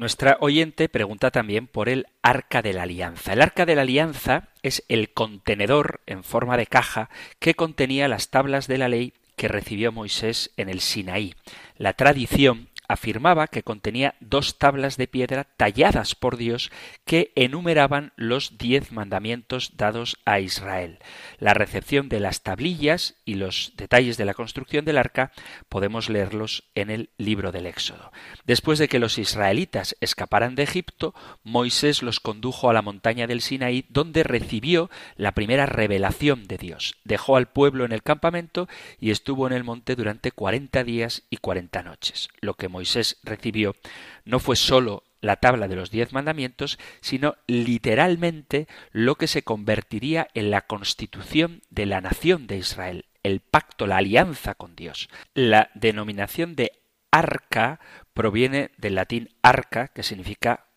[0.00, 3.34] Nuestra oyente pregunta también por el arca de la alianza.
[3.34, 8.30] El arca de la alianza es el contenedor en forma de caja que contenía las
[8.30, 11.34] tablas de la ley que recibió Moisés en el Sinaí.
[11.76, 16.72] La tradición afirmaba que contenía dos tablas de piedra talladas por Dios
[17.04, 20.98] que enumeraban los diez mandamientos dados a Israel.
[21.38, 25.30] La recepción de las tablillas y los detalles de la construcción del arca
[25.68, 28.10] podemos leerlos en el libro del Éxodo.
[28.44, 31.14] Después de que los israelitas escaparan de Egipto,
[31.44, 36.96] Moisés los condujo a la montaña del Sinaí, donde recibió la primera revelación de Dios.
[37.04, 38.68] Dejó al pueblo en el campamento
[38.98, 42.28] y estuvo en el monte durante cuarenta días y cuarenta noches.
[42.40, 43.76] Lo que Moisés recibió
[44.24, 50.28] no fue sólo la tabla de los diez mandamientos, sino literalmente lo que se convertiría
[50.32, 55.10] en la constitución de la nación de Israel, el pacto, la alianza con Dios.
[55.34, 56.72] La denominación de
[57.10, 57.80] arca
[58.14, 60.68] proviene del latín arca, que significa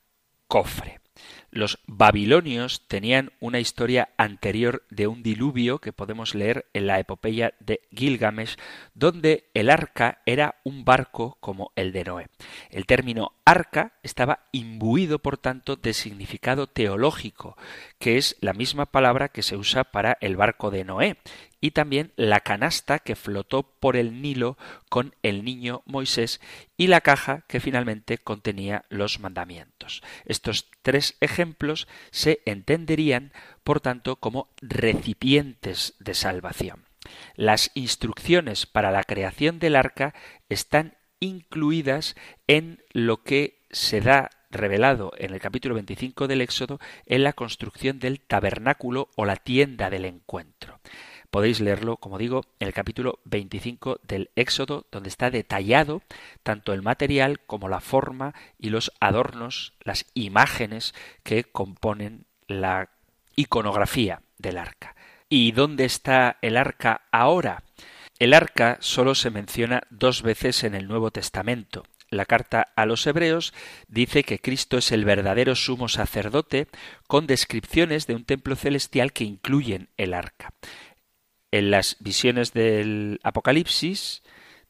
[0.49, 1.02] cofre.
[1.53, 7.53] Los babilonios tenían una historia anterior de un diluvio que podemos leer en la epopeya
[7.59, 8.55] de Gilgamesh,
[8.95, 12.27] donde el arca era un barco como el de Noé.
[12.71, 17.55] El término arca estaba imbuido, por tanto, de significado teológico,
[17.99, 21.17] que es la misma palabra que se usa para el barco de Noé,
[21.63, 24.57] y también la canasta que flotó por el Nilo
[24.89, 26.41] con el niño Moisés
[26.75, 30.03] y la caja que finalmente contenía los mandamientos.
[30.25, 33.31] Estos tres ejemplos se entenderían,
[33.63, 36.83] por tanto, como recipientes de salvación.
[37.37, 40.13] Las instrucciones para la creación del arca
[40.49, 47.23] están incluidas en lo que se da revelado en el capítulo 25 del Éxodo en
[47.23, 50.81] la construcción del tabernáculo o la tienda del encuentro.
[51.33, 56.03] Podéis leerlo, como digo, en el capítulo 25 del Éxodo, donde está detallado
[56.43, 62.89] tanto el material como la forma y los adornos, las imágenes que componen la
[63.35, 64.95] iconografía del arca.
[65.27, 67.63] ¿Y dónde está el arca ahora?
[68.19, 71.83] El arca solo se menciona dos veces en el Nuevo Testamento.
[72.11, 73.55] La carta a los Hebreos
[73.87, 76.67] dice que Cristo es el verdadero sumo sacerdote
[77.07, 80.53] con descripciones de un templo celestial que incluyen el arca.
[81.53, 84.23] En las visiones del Apocalipsis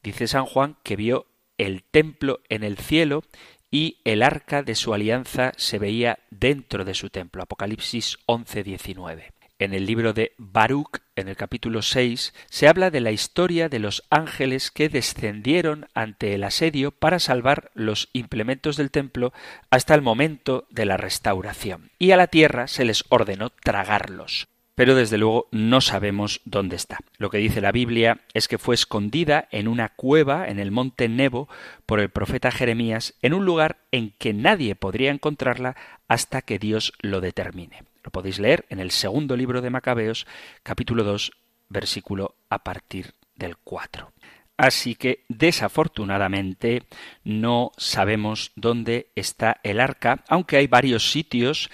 [0.04, 1.28] dice San Juan que vio
[1.58, 3.24] el templo en el cielo
[3.72, 7.42] y el arca de su alianza se veía dentro de su templo.
[7.42, 9.32] Apocalipsis 11:19.
[9.60, 13.80] en el libro de Baruch, en el capítulo 6, se habla de la historia de
[13.80, 19.32] los ángeles que descendieron ante el asedio para salvar los implementos del templo
[19.70, 21.92] hasta el momento de la restauración.
[21.98, 27.00] Y a la tierra se les ordenó tragarlos pero desde luego no sabemos dónde está.
[27.18, 31.08] Lo que dice la Biblia es que fue escondida en una cueva en el monte
[31.10, 31.48] Nebo
[31.86, 35.76] por el profeta Jeremías en un lugar en que nadie podría encontrarla
[36.08, 37.84] hasta que Dios lo determine.
[38.04, 40.28] Lo podéis leer en el segundo libro de Macabeos,
[40.64, 41.32] capítulo 2,
[41.70, 44.12] versículo a partir del 4.
[44.58, 46.84] Así que desafortunadamente
[47.24, 51.72] no sabemos dónde está el arca, aunque hay varios sitios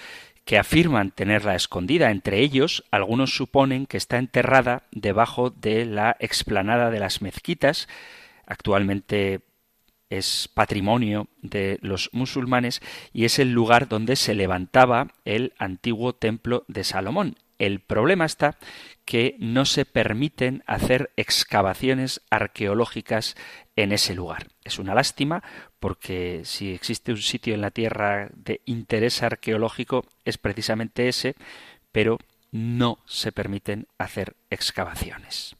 [0.50, 2.10] que afirman tenerla escondida.
[2.10, 7.86] Entre ellos, algunos suponen que está enterrada debajo de la explanada de las mezquitas,
[8.46, 9.42] actualmente
[10.08, 12.82] es patrimonio de los musulmanes
[13.12, 17.36] y es el lugar donde se levantaba el antiguo templo de Salomón.
[17.60, 18.56] El problema está
[19.04, 23.36] que no se permiten hacer excavaciones arqueológicas
[23.76, 24.46] en ese lugar.
[24.64, 25.42] Es una lástima
[25.78, 31.36] porque si existe un sitio en la Tierra de interés arqueológico es precisamente ese,
[31.92, 32.16] pero
[32.50, 35.59] no se permiten hacer excavaciones.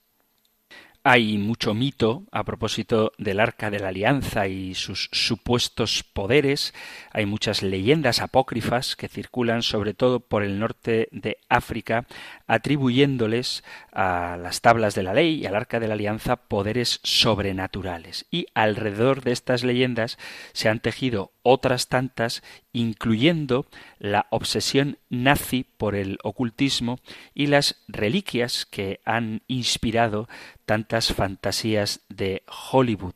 [1.03, 6.75] Hay mucho mito a propósito del Arca de la Alianza y sus supuestos poderes.
[7.11, 12.07] Hay muchas leyendas apócrifas que circulan sobre todo por el norte de África,
[12.47, 18.27] atribuyéndoles a las tablas de la ley y al Arca de la Alianza poderes sobrenaturales.
[18.31, 20.19] Y alrededor de estas leyendas
[20.53, 22.43] se han tejido otras tantas,
[22.73, 23.67] incluyendo
[23.99, 26.99] la obsesión nazi por el ocultismo
[27.35, 30.29] y las reliquias que han inspirado
[30.67, 33.15] tantas fantasías de Hollywood.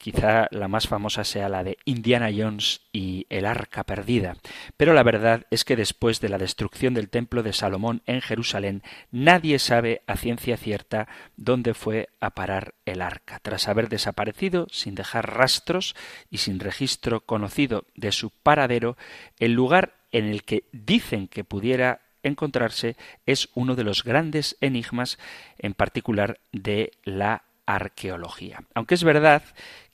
[0.00, 4.34] Quizá la más famosa sea la de Indiana Jones y el arca perdida.
[4.78, 8.82] Pero la verdad es que después de la destrucción del templo de Salomón en Jerusalén,
[9.10, 13.40] nadie sabe a ciencia cierta dónde fue a parar el arca.
[13.42, 15.94] Tras haber desaparecido sin dejar rastros
[16.30, 18.96] y sin registro conocido de su paradero,
[19.38, 22.96] el lugar en el que dicen que pudiera encontrarse
[23.26, 25.18] es uno de los grandes enigmas,
[25.58, 28.64] en particular de la arqueología.
[28.74, 29.42] Aunque es verdad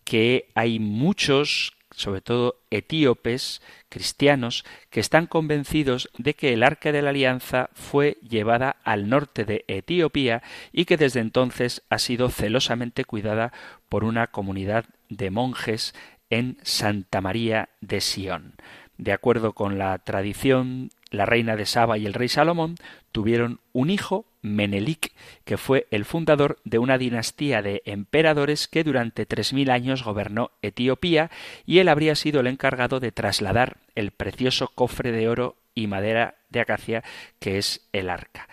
[0.06, 7.02] que hay muchos, sobre todo etíopes, cristianos, que están convencidos de que el arca de
[7.02, 13.04] la alianza fue llevada al norte de Etiopía y que desde entonces ha sido celosamente
[13.04, 13.52] cuidada
[13.88, 15.92] por una comunidad de monjes
[16.30, 18.54] en Santa María de Sion.
[18.98, 22.76] De acuerdo con la tradición, la reina de Saba y el rey Salomón
[23.16, 25.14] tuvieron un hijo Menelik,
[25.46, 30.50] que fue el fundador de una dinastía de emperadores que durante tres mil años gobernó
[30.60, 31.30] Etiopía,
[31.64, 36.34] y él habría sido el encargado de trasladar el precioso cofre de oro y madera
[36.50, 37.04] de acacia
[37.38, 38.50] que es el arca.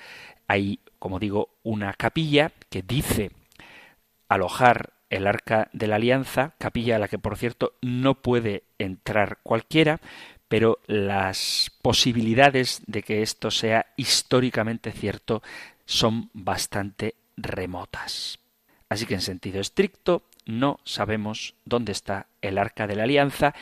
[0.48, 3.32] Hay, como digo, una capilla que dice
[4.30, 9.40] alojar el arca de la alianza, capilla a la que por cierto no puede entrar
[9.44, 10.00] cualquiera,
[10.54, 15.42] pero las posibilidades de que esto sea históricamente cierto
[15.88, 18.38] son bastante remotas.
[18.88, 23.56] Así que en sentido estricto no sabemos dónde está el arca de la alianza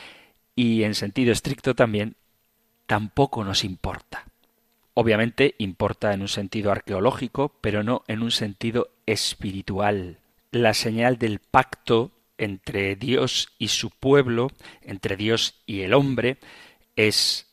[0.54, 2.14] y en sentido estricto también
[2.84, 4.26] tampoco nos importa.
[4.92, 10.18] Obviamente importa en un sentido arqueológico, pero no en un sentido espiritual.
[10.50, 14.50] La señal del pacto entre Dios y su pueblo,
[14.82, 16.36] entre Dios y el hombre,
[16.96, 17.46] es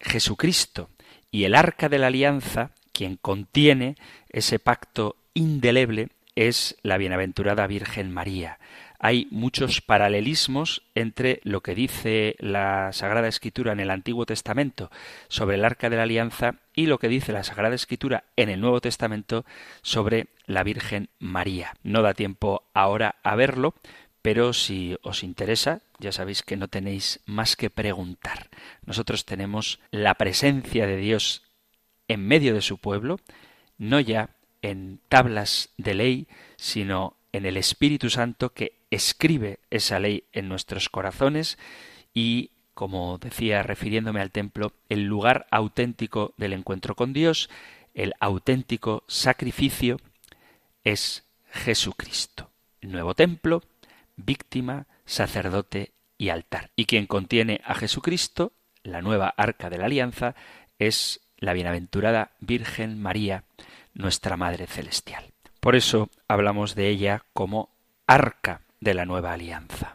[0.00, 0.90] Jesucristo.
[1.30, 3.96] Y el arca de la alianza quien contiene
[4.30, 8.58] ese pacto indeleble es la bienaventurada Virgen María.
[8.98, 14.90] Hay muchos paralelismos entre lo que dice la Sagrada Escritura en el Antiguo Testamento
[15.28, 18.60] sobre el Arca de la Alianza y lo que dice la Sagrada Escritura en el
[18.60, 19.44] Nuevo Testamento
[19.82, 21.74] sobre la Virgen María.
[21.82, 23.74] No da tiempo ahora a verlo,
[24.24, 28.48] pero si os interesa, ya sabéis que no tenéis más que preguntar.
[28.86, 31.42] Nosotros tenemos la presencia de Dios
[32.08, 33.20] en medio de su pueblo,
[33.76, 34.30] no ya
[34.62, 40.88] en tablas de ley, sino en el Espíritu Santo que escribe esa ley en nuestros
[40.88, 41.58] corazones
[42.14, 47.50] y, como decía refiriéndome al templo, el lugar auténtico del encuentro con Dios,
[47.92, 50.00] el auténtico sacrificio,
[50.82, 52.50] es Jesucristo.
[52.80, 53.62] El nuevo templo,
[54.16, 56.70] víctima, sacerdote y altar.
[56.76, 58.52] Y quien contiene a Jesucristo,
[58.82, 60.34] la nueva arca de la alianza,
[60.78, 63.44] es la bienaventurada Virgen María,
[63.92, 65.32] nuestra Madre Celestial.
[65.60, 67.70] Por eso hablamos de ella como
[68.06, 69.94] arca de la nueva alianza.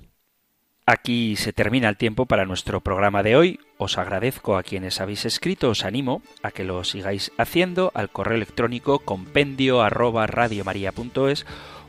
[0.85, 3.59] Aquí se termina el tiempo para nuestro programa de hoy.
[3.77, 8.37] Os agradezco a quienes habéis escrito, os animo a que lo sigáis haciendo al correo
[8.37, 10.25] electrónico compendio arroba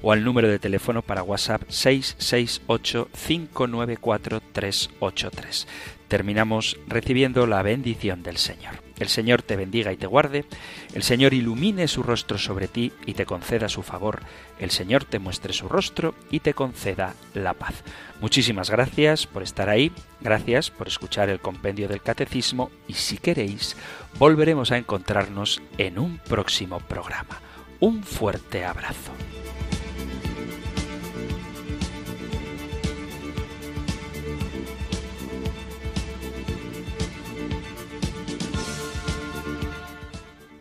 [0.03, 5.67] o al número de teléfono para WhatsApp 668 594 383.
[6.09, 8.83] Terminamos recibiendo la bendición del Señor.
[8.99, 10.45] El Señor te bendiga y te guarde,
[10.93, 14.21] el Señor ilumine su rostro sobre ti y te conceda su favor,
[14.59, 17.83] el Señor te muestre su rostro y te conceda la paz.
[18.21, 19.91] Muchísimas gracias por estar ahí,
[20.21, 23.75] gracias por escuchar el compendio del catecismo y si queréis,
[24.19, 27.41] volveremos a encontrarnos en un próximo programa.
[27.81, 29.13] Un fuerte abrazo.